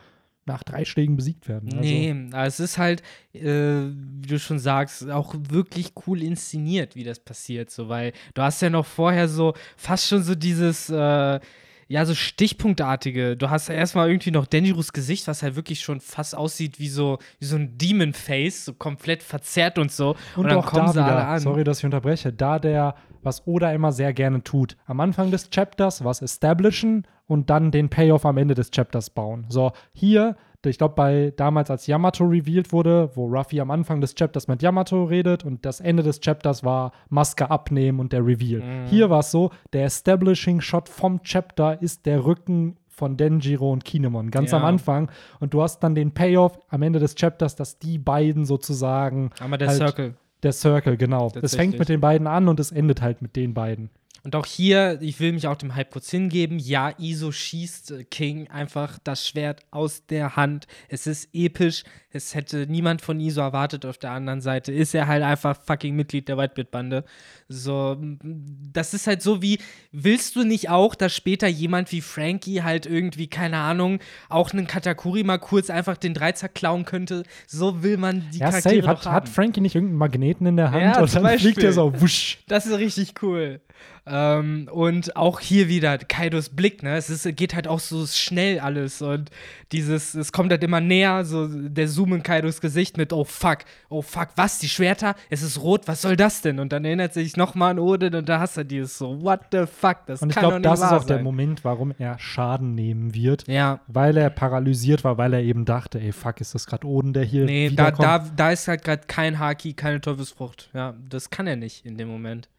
[0.46, 1.70] nach drei Schlägen besiegt werden.
[1.70, 3.02] Also, Nee, es ist halt,
[3.34, 8.42] äh, wie du schon sagst, auch wirklich cool inszeniert, wie das passiert, so, weil du
[8.42, 11.40] hast ja noch vorher so fast schon so dieses, äh,
[11.88, 13.38] ja, so stichpunktartige.
[13.38, 16.88] Du hast ja erstmal irgendwie noch Denjiros Gesicht, was halt wirklich schon fast aussieht wie
[16.88, 20.16] so, wie so ein Demon-Face, so komplett verzerrt und so.
[20.36, 21.40] Und, Und, dann auch kommen da sie alle wieder, an.
[21.40, 25.50] sorry, dass ich unterbreche, da der, was Oda immer sehr gerne tut, am Anfang des
[25.50, 29.46] Chapters was establishen und dann den Payoff am Ende des Chapters bauen.
[29.50, 30.36] So, hier,
[30.70, 34.62] ich glaube, bei damals, als Yamato revealed wurde, wo Ruffy am Anfang des Chapters mit
[34.62, 38.62] Yamato redet und das Ende des Chapters war Maske abnehmen und der Reveal.
[38.62, 38.86] Mhm.
[38.88, 43.84] Hier war es so, der Establishing Shot vom Chapter ist der Rücken von Denjiro und
[43.84, 44.58] Kinemon, ganz Ja.
[44.60, 45.12] am Anfang.
[45.42, 49.60] Und du hast dann den Payoff am Ende des Chapters, dass die beiden sozusagen Einmal
[49.60, 50.14] der halt- Circle.
[50.44, 51.30] der Circle, genau.
[51.42, 53.90] Es fängt mit den beiden an und es endet halt mit den beiden.
[54.26, 56.58] Und auch hier, ich will mich auch dem Hype kurz hingeben.
[56.58, 60.66] Ja, Iso schießt äh, King einfach das Schwert aus der Hand.
[60.90, 61.84] Es ist episch.
[62.10, 63.86] Es hätte niemand von Iso erwartet.
[63.86, 67.04] Auf der anderen Seite ist er halt einfach fucking Mitglied der Whitebeard-Bande.
[67.50, 69.60] So, das ist halt so wie,
[69.92, 74.00] willst du nicht auch, dass später jemand wie Frankie halt irgendwie, keine Ahnung,
[74.30, 77.24] auch einen Katakuri mal kurz einfach den Dreizack klauen könnte?
[77.46, 78.88] So will man die Ja, Charaktere safe.
[78.88, 81.66] Hat, hat Frankie nicht irgendeinen Magneten in der Hand Ja, und dann fliegt Beispiel.
[81.66, 82.40] er so wusch.
[82.48, 83.62] Das ist richtig cool.
[84.08, 86.96] Ähm, und auch hier wieder Kaidos Blick, ne?
[86.96, 89.32] Es ist, geht halt auch so schnell alles und
[89.72, 93.60] dieses, es kommt halt immer näher, so der Zoom in Kaidos Gesicht mit, oh fuck,
[93.90, 95.16] oh fuck, was, die Schwerter?
[95.32, 96.60] Es ist rot, was soll das denn?
[96.60, 99.66] Und dann erinnert sich nochmal an Odin und da hast du dieses so, what the
[99.66, 101.24] fuck, das Und ich glaube, das ist auch der sein.
[101.24, 103.48] Moment, warum er Schaden nehmen wird.
[103.48, 107.14] Ja, Weil er paralysiert war, weil er eben dachte, ey, fuck, ist das gerade Oden,
[107.14, 110.70] der hier nee, da, da, da ist halt gerade kein Haki, keine Teufelsfrucht.
[110.74, 112.50] Ja, das kann er nicht in dem Moment,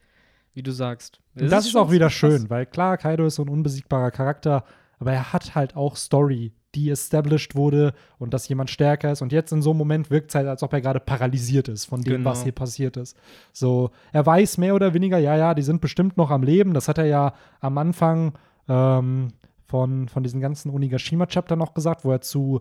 [0.56, 1.20] wie du sagst.
[1.38, 2.14] Und das ist schon auch wieder krass.
[2.14, 4.64] schön, weil klar, Kaido ist so ein unbesiegbarer Charakter,
[4.98, 9.22] aber er hat halt auch Story, die established wurde und dass jemand stärker ist.
[9.22, 11.84] Und jetzt in so einem Moment wirkt es halt, als ob er gerade paralysiert ist
[11.86, 12.30] von dem, Genau.
[12.30, 13.16] was hier passiert ist.
[13.52, 16.74] So, er weiß mehr oder weniger, ja, ja, die sind bestimmt noch am Leben.
[16.74, 18.32] Das hat er ja am Anfang
[18.68, 19.28] ähm,
[19.66, 22.60] von, von diesen ganzen Onigashima-Chapter noch gesagt, wo er zu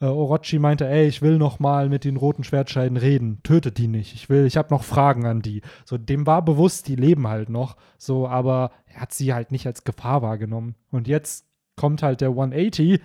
[0.00, 3.40] äh, Orochi meinte, ey, ich will noch mal mit den roten Schwertscheiden reden.
[3.42, 4.14] Tötet die nicht.
[4.14, 5.62] Ich will, ich habe noch Fragen an die.
[5.84, 7.76] So, dem war bewusst, die leben halt noch.
[7.96, 10.74] So, aber er hat sie halt nicht als Gefahr wahrgenommen.
[10.90, 11.46] Und jetzt
[11.76, 13.00] kommt halt der 180,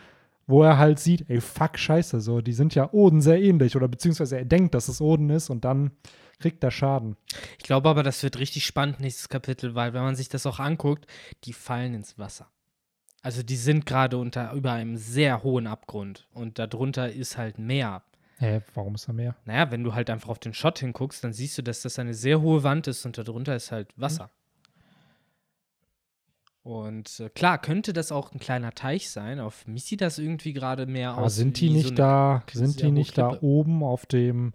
[0.45, 3.75] wo er halt sieht, ey, fuck, scheiße, so, die sind ja Oden sehr ähnlich.
[3.75, 5.91] Oder beziehungsweise er denkt, dass es Oden ist und dann
[6.39, 7.15] kriegt er Schaden.
[7.57, 10.59] Ich glaube aber, das wird richtig spannend, nächstes Kapitel, weil wenn man sich das auch
[10.59, 11.07] anguckt,
[11.45, 12.47] die fallen ins Wasser.
[13.23, 18.03] Also die sind gerade unter über einem sehr hohen Abgrund und darunter ist halt Meer.
[18.37, 19.35] Hä, warum ist da mehr?
[19.45, 22.13] Naja, wenn du halt einfach auf den Shot hinguckst, dann siehst du, dass das eine
[22.13, 24.29] sehr hohe Wand ist und darunter ist halt Wasser.
[26.63, 29.39] Und äh, klar, könnte das auch ein kleiner Teich sein.
[29.39, 31.35] Auf mich sieht das irgendwie gerade mehr Aber aus.
[31.35, 34.53] sind die nicht so da, sind die nicht da oben auf dem,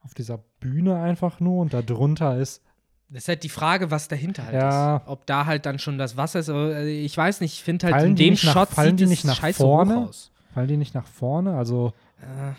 [0.00, 2.62] auf dieser Bühne einfach nur und da drunter ist
[3.10, 4.96] Das ist halt die Frage, was dahinter halt Ja.
[4.98, 5.02] ist.
[5.08, 6.48] Ob da halt dann schon das Wasser ist.
[6.50, 8.90] Aber, äh, ich weiß nicht, ich finde halt Fallen in dem nicht nach- Shot fallen
[8.90, 10.10] sieht die es nicht nach scheiße vorne?
[10.52, 11.56] Fallen die nicht nach vorne?
[11.56, 12.50] Also, Äh,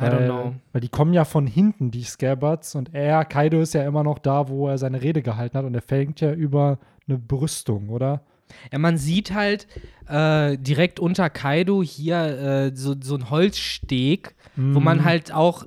[0.00, 0.54] I Weil, don't know.
[0.72, 4.20] weil die kommen ja von hinten, die Scabbards, und er, Kaido, ist ja immer noch
[4.20, 6.78] da, wo er seine Rede gehalten hat, und er fängt ja über
[7.08, 8.22] eine Brüstung, oder?
[8.72, 9.66] Ja, man sieht halt
[10.08, 12.16] äh, direkt unter Kaido hier
[12.70, 15.04] äh, so, so ein Holzsteg, wo man Mhm.
[15.04, 15.66] halt auch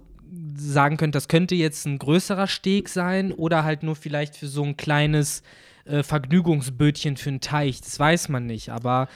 [0.55, 4.63] sagen könnte, das könnte jetzt ein größerer Steg sein oder halt nur vielleicht für so
[4.63, 5.43] ein kleines
[5.85, 7.81] äh, Vergnügungsbötchen für einen Teich.
[7.81, 9.07] Das weiß man nicht, aber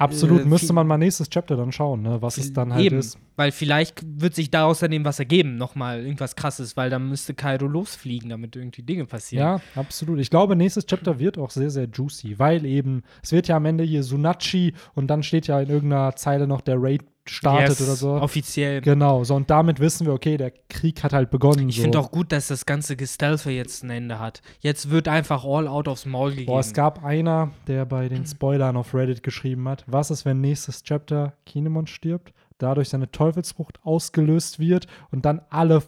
[0.00, 2.98] Absolut, äh, müsste man mal nächstes Chapter dann schauen, ne, was es dann halt eben,
[2.98, 3.18] ist.
[3.36, 7.34] weil vielleicht wird sich daraus dann eben was ergeben, nochmal irgendwas krasses, weil dann müsste
[7.34, 9.44] Kaido losfliegen, damit irgendwie Dinge passieren.
[9.44, 10.18] Ja, absolut.
[10.18, 13.66] Ich glaube, nächstes Chapter wird auch sehr, sehr juicy, weil eben, es wird ja am
[13.66, 17.82] Ende hier Sunachi und dann steht ja in irgendeiner Zeile noch, der Raid startet Yes,
[17.82, 18.10] oder so.
[18.14, 18.80] Offiziell.
[18.80, 21.68] Genau, so und damit wissen wir, okay, der Krieg hat halt begonnen.
[21.68, 21.82] Ich so.
[21.82, 24.42] finde auch gut, dass das ganze Gestelfe jetzt ein Ende hat.
[24.60, 26.46] Jetzt wird einfach all out aufs Maul gegeben.
[26.46, 30.40] Boah, es gab einer, der bei den Spoilern auf Reddit geschrieben hat, was ist, wenn
[30.40, 35.82] nächstes Chapter Kinemon stirbt, dadurch seine Teufelsfrucht ausgelöst wird und dann alle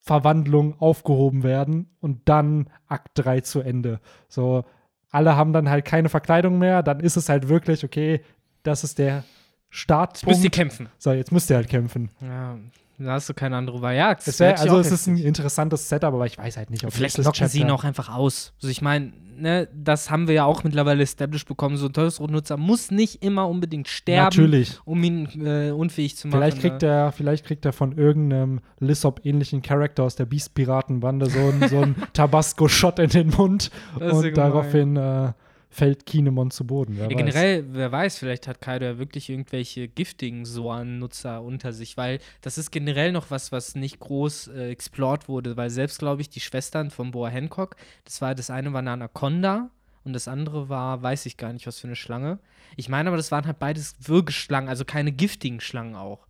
[0.00, 4.00] Verwandlungen aufgehoben werden und dann Akt 3 zu Ende.
[4.28, 4.64] So,
[5.10, 8.22] alle haben dann halt keine Verkleidung mehr, dann ist es halt wirklich, okay,
[8.62, 9.24] das ist der
[9.72, 10.52] Jetzt müsst ihr Startpunkt.
[10.52, 10.88] kämpfen.
[10.98, 12.10] So, jetzt müsst ihr halt kämpfen.
[12.20, 12.58] Ja,
[12.98, 13.96] da hast du keine andere Wahl.
[13.96, 16.84] Ja, das Es wär, also es ist ein interessantes Setup, aber ich weiß halt nicht,
[16.84, 18.52] ob Vielleicht locken sie ihn Chapter- auch einfach aus.
[18.58, 21.78] Also ich meine, ne, das haben wir ja auch mittlerweile established bekommen.
[21.78, 24.78] So ein Teufelsrotnutzer muss nicht immer unbedingt sterben, Natürlich.
[24.84, 26.38] um ihn äh, unfähig zu machen.
[26.38, 26.88] Vielleicht kriegt, ne?
[26.88, 31.96] er, vielleicht kriegt er von irgendeinem Lissop-ähnlichen Charakter aus der Beast-Piratenbande so einen so einen
[32.12, 34.34] Tabasco-Shot in den Mund und gemein.
[34.34, 35.32] daraufhin äh,
[35.72, 36.96] fällt Kinemon zu Boden.
[36.96, 37.16] Wer Ja, weiß.
[37.16, 42.58] generell, wer weiß, vielleicht hat Kaido ja wirklich irgendwelche giftigen Soan-Nutzer unter sich, weil das
[42.58, 46.40] ist generell noch was, was nicht groß äh, explored wurde, weil selbst, glaube ich, die
[46.40, 49.70] Schwestern von Boa Hancock, das war, das eine war eine Anaconda
[50.04, 52.38] und das andere war, weiß ich gar nicht, was für eine Schlange.
[52.76, 56.26] Ich meine aber, das waren halt beides Würgeschlangen, also keine giftigen Schlangen auch.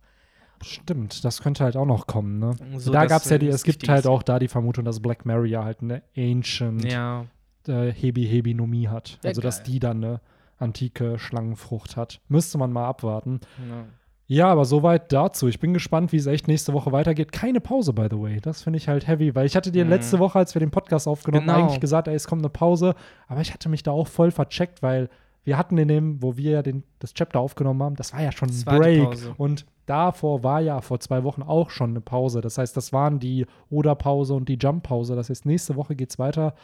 [0.61, 2.39] Stimmt, das könnte halt auch noch kommen.
[2.39, 2.55] Ne?
[2.77, 5.25] So, da gab es ja die, es gibt halt auch da die Vermutung, dass Black
[5.25, 7.25] Mary ja halt eine Ancient Ja,
[7.67, 9.19] äh, Hebi-Hebi-Nomie hat.
[9.23, 9.65] Ja, also, dass geil.
[9.67, 10.21] die dann eine
[10.57, 12.21] antike Schlangenfrucht hat.
[12.27, 13.39] Müsste man mal abwarten.
[13.57, 13.83] genau.
[14.25, 15.49] Ja, aber soweit dazu.
[15.49, 17.33] Ich bin gespannt, wie es echt nächste Woche weitergeht.
[17.33, 18.39] Keine Pause, by the way.
[18.39, 19.89] Das finde ich halt heavy, weil ich hatte dir Mhm.
[19.91, 21.67] letzte Woche, als wir den Podcast aufgenommen haben, Genau.
[21.67, 22.95] eigentlich gesagt, ey, es kommt eine Pause.
[23.27, 25.09] Aber ich hatte mich da auch voll vercheckt, weil
[25.43, 28.31] wir hatten in dem, wo wir ja den, das Chapter aufgenommen haben, das war ja
[28.31, 29.17] schon ein Das Break.
[29.37, 32.39] Und davor war ja vor zwei Wochen auch schon eine Pause.
[32.39, 35.17] Das heißt, das waren die Oda-Pause und die Jump-Pause.
[35.17, 36.55] Das heißt, nächste Woche geht's weiter.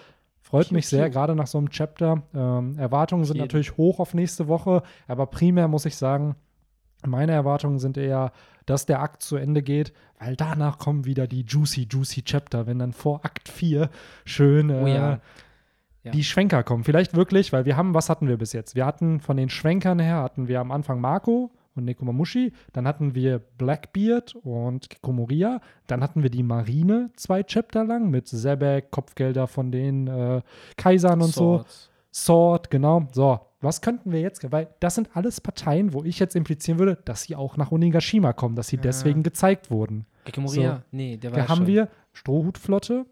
[0.41, 2.23] Freut mich sehr, gerade nach so einem Chapter.
[2.33, 6.35] Ähm, Erwartungen sind natürlich hoch auf nächste Woche, aber primär muss ich sagen,
[7.05, 8.31] meine Erwartungen sind eher,
[8.65, 12.79] dass der Akt zu Ende geht, weil danach kommen wieder die juicy, juicy Chapter, wenn
[12.79, 13.89] dann vor Akt 4
[14.25, 15.19] schön äh, Oh ja.
[16.03, 16.11] Ja.
[16.11, 16.83] die Schwenker kommen.
[16.83, 18.75] Vielleicht wirklich, weil wir haben, was hatten wir bis jetzt?
[18.75, 23.15] Wir hatten von den Schwenkern her, hatten wir am Anfang Marco und Nekomamushi, dann hatten
[23.15, 29.47] wir Blackbeard und Kikomoria, dann hatten wir die Marine zwei Chapter lang mit Sebek, Kopfgelder
[29.47, 30.41] von den äh,
[30.78, 31.57] Kaisern und so.
[31.59, 31.89] Swords.
[32.11, 33.07] Sword, genau.
[33.11, 36.97] So, was könnten wir jetzt, weil das sind alles Parteien, wo ich jetzt implizieren würde,
[37.05, 38.82] dass sie auch nach Onigashima kommen, dass sie Ja.
[38.82, 40.05] deswegen gezeigt wurden.
[40.26, 40.82] Gekemoria?
[40.91, 41.67] Nee, der war Da haben schon.
[41.67, 43.05] wir Strohhutflotte,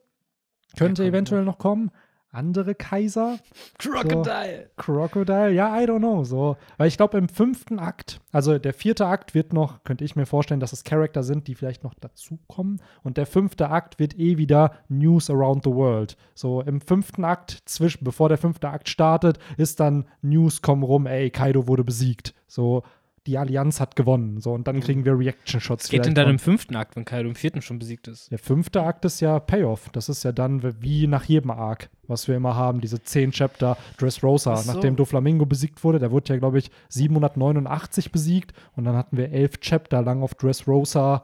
[0.77, 1.91] könnte eventuell noch kommen.
[2.37, 3.39] Andere Kaiser,
[3.79, 4.69] Crocodile.
[4.77, 6.23] Crocodile, ja, I don't know.
[6.23, 10.15] So, weil ich glaube, im fünften Akt, also der vierte Akt wird noch, könnte ich
[10.15, 12.79] mir vorstellen, dass es Charakter sind, die vielleicht noch dazukommen.
[13.01, 16.15] Und der fünfte Akt wird eh wieder News around the world.
[16.35, 21.07] So, im fünften Akt, zwischen, bevor der fünfte Akt startet, ist dann News kommen rum,
[21.07, 22.35] ey, Kaido wurde besiegt.
[22.47, 22.83] So,
[23.27, 24.39] die Allianz hat gewonnen.
[24.39, 25.85] So, und dann kriegen wir Reaction-Shots.
[25.85, 28.31] Was geht dann im fünften Akt, wenn Kaido im vierten schon besiegt ist?
[28.31, 29.89] der fünfte Akt ist ja Payoff.
[29.91, 33.77] Das ist ja dann wie nach jedem Arc, was wir immer haben, diese zehn Chapter
[33.97, 34.55] Dressrosa.
[34.55, 34.71] So.
[34.71, 39.31] Nachdem Doflamingo besiegt wurde, der wurde ja, glaube ich, 789 besiegt und dann hatten wir
[39.31, 41.23] elf Chapter lang auf Dressrosa.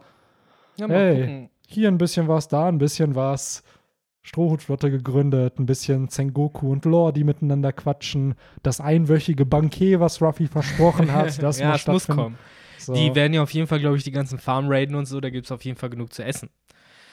[0.77, 1.19] Ja, Hey.
[1.21, 1.49] gucken.
[1.67, 3.63] Hier ein bisschen was, da ein bisschen was.
[4.24, 8.36] Strohhutflotte gegründet, ein bisschen Sengoku und Lore, die miteinander quatschen.
[8.63, 12.38] Das einwöchige Bankier, was Ruffy versprochen hat, das ja, muss es muss kommen.
[12.78, 12.93] So.
[12.93, 15.30] Die werden ja auf jeden Fall, glaube ich, die ganzen Farm raiden und so, da
[15.30, 16.49] gibt es auf jeden Fall genug zu essen.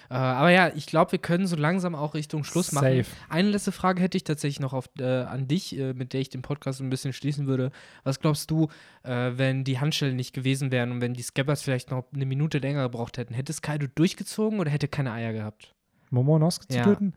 [0.09, 3.05] Äh, aber ja, ich glaube, wir können so langsam auch Richtung Schluss machen.
[3.05, 3.17] Safe.
[3.29, 6.29] Eine letzte Frage hätte ich tatsächlich noch auf, äh, an dich, äh, mit der ich
[6.29, 7.71] den Podcast ein bisschen schließen würde.
[8.03, 8.69] Was glaubst du,
[9.05, 12.59] äh, wenn die Handschellen nicht gewesen wären und wenn die Scabbers vielleicht noch eine Minute
[12.59, 13.35] länger gebraucht hätten?
[13.35, 15.75] Hätte es Kaido durchgezogen oder hätte keine Eier gehabt?
[16.11, 16.85] Momonosuke zu Ja.
[16.85, 17.15] töten?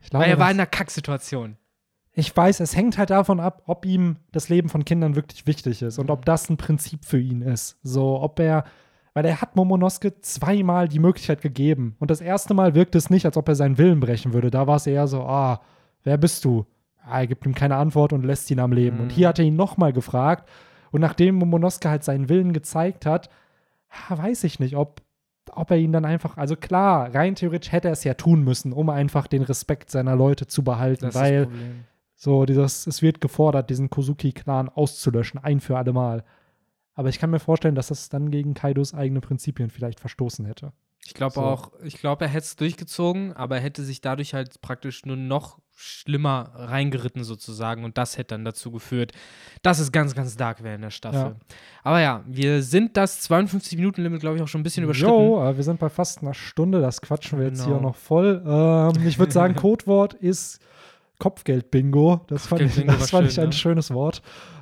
[0.00, 1.56] Ich glaube, Weil er war in einer Kacksituation.
[2.12, 5.82] Ich weiß, es hängt halt davon ab, ob ihm das Leben von Kindern wirklich wichtig
[5.82, 6.02] ist Mhm.
[6.04, 7.78] und ob das ein Prinzip für ihn ist.
[7.82, 8.64] So, ob er,
[9.14, 11.96] weil er hat Momonosuke zweimal die Möglichkeit gegeben.
[12.00, 14.50] Und das erste Mal wirkt es nicht, als ob er seinen Willen brechen würde.
[14.50, 15.60] Da war es eher so, ah,
[16.04, 16.66] wer bist du?
[17.04, 18.96] Ah, er gibt ihm keine Antwort und lässt ihn am Leben.
[18.96, 19.02] Mhm.
[19.04, 20.48] Und hier hat er ihn nochmal gefragt.
[20.90, 23.28] Und nachdem Momonosuke halt seinen Willen gezeigt hat,
[24.10, 25.00] ja, weiß ich nicht, ob,
[25.54, 28.72] ob er ihn dann einfach, also klar, rein theoretisch hätte er es ja tun müssen,
[28.72, 31.48] um einfach den Respekt seiner Leute zu behalten, Das weil
[32.14, 36.24] so dieses, es wird gefordert, diesen Kozuki-Clan auszulöschen, ein für alle Mal.
[36.94, 40.72] Aber ich kann mir vorstellen, dass das dann gegen Kaidos eigene Prinzipien vielleicht verstoßen hätte.
[41.08, 41.40] Ich glaube So.
[41.40, 45.16] auch, ich glaube, er hätte es durchgezogen, aber er hätte sich dadurch halt praktisch nur
[45.16, 49.12] noch schlimmer reingeritten sozusagen und das hätte dann dazu geführt,
[49.62, 51.20] dass es ganz, ganz dark wäre in der Staffel.
[51.20, 51.36] Ja.
[51.82, 55.12] Aber ja, wir sind das 52-Minuten-Limit, glaube ich, auch schon ein bisschen überschritten.
[55.14, 57.76] Jo, äh, wir sind bei fast einer Stunde, das quatschen wir jetzt Genau.
[57.76, 58.42] hier noch voll.
[58.46, 60.60] Ähm, ich würde sagen, Codewort ist
[61.20, 62.20] Kopfgeld-Bingo.
[62.28, 63.52] Das fand ich, das fand schön, ich ein ne?
[63.52, 64.20] schönes Wort.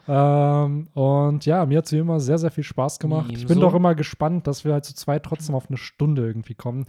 [0.09, 3.27] Ähm, und ja, mir hat es wie immer sehr, sehr viel Spaß gemacht.
[3.31, 3.61] Ich bin Ebenso.
[3.63, 6.87] doch immer gespannt, dass wir halt zu zweit trotzdem auf eine Stunde irgendwie kommen.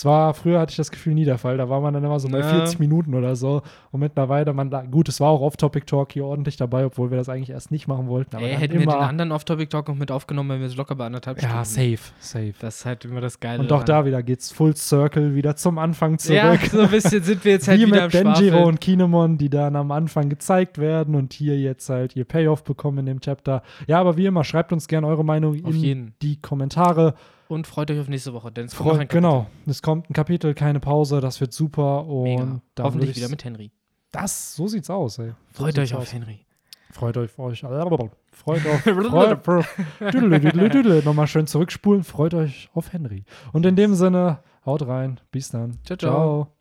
[0.00, 1.58] Es war, früher hatte ich das Gefühl nie der Fall.
[1.58, 2.48] Da war man dann immer so bei Ja.
[2.48, 3.60] 40 Minuten oder so.
[3.90, 7.50] Und mittlerweile, man gut, es war auch Off-Topic-Talk hier ordentlich dabei, obwohl wir das eigentlich
[7.50, 8.34] erst nicht machen wollten.
[8.34, 10.94] Aber Ey, hätten wir immer, den anderen Off-Topic-Talk noch mit aufgenommen, wenn wir es locker
[10.94, 11.98] bei anderthalb Ja, Stunden.
[11.98, 12.54] safe, safe.
[12.60, 13.60] Das ist halt immer das Geile.
[13.60, 16.34] Und auch da wieder geht's Full Circle wieder zum Anfang zurück.
[16.38, 18.54] Ja, so ein bisschen sind wir jetzt halt Wie wieder mit Schwafeln.
[18.64, 22.96] und Kinemon, die dann am Anfang gezeigt werden und hier jetzt halt ihr Payoff bekommen
[23.00, 23.62] in dem Chapter.
[23.86, 26.14] Ja, aber wie immer, schreibt uns gerne eure Meinung Auf in jeden.
[26.22, 27.12] die Kommentare.
[27.50, 29.08] Und freut euch auf nächste Woche, denn es kommt Kapitel.
[29.08, 32.06] genau, es kommt ein Kapitel, keine Pause, das wird super.
[32.06, 33.72] Und Hoffentlich wieder mit Henry.
[34.12, 35.32] Das, so sieht's aus, ey.
[35.52, 36.12] So Freut euch auf aus.
[36.12, 36.46] Henry.
[36.92, 37.60] Freut euch auf euch.
[37.60, 38.82] Freut auf.
[39.42, 41.04] freut.
[41.04, 42.04] Nochmal schön zurückspulen.
[42.04, 43.24] Freut euch auf Henry.
[43.52, 45.18] Und in dem Sinne, haut rein.
[45.32, 45.78] Bis dann.
[45.84, 46.59] Ciao, ciao.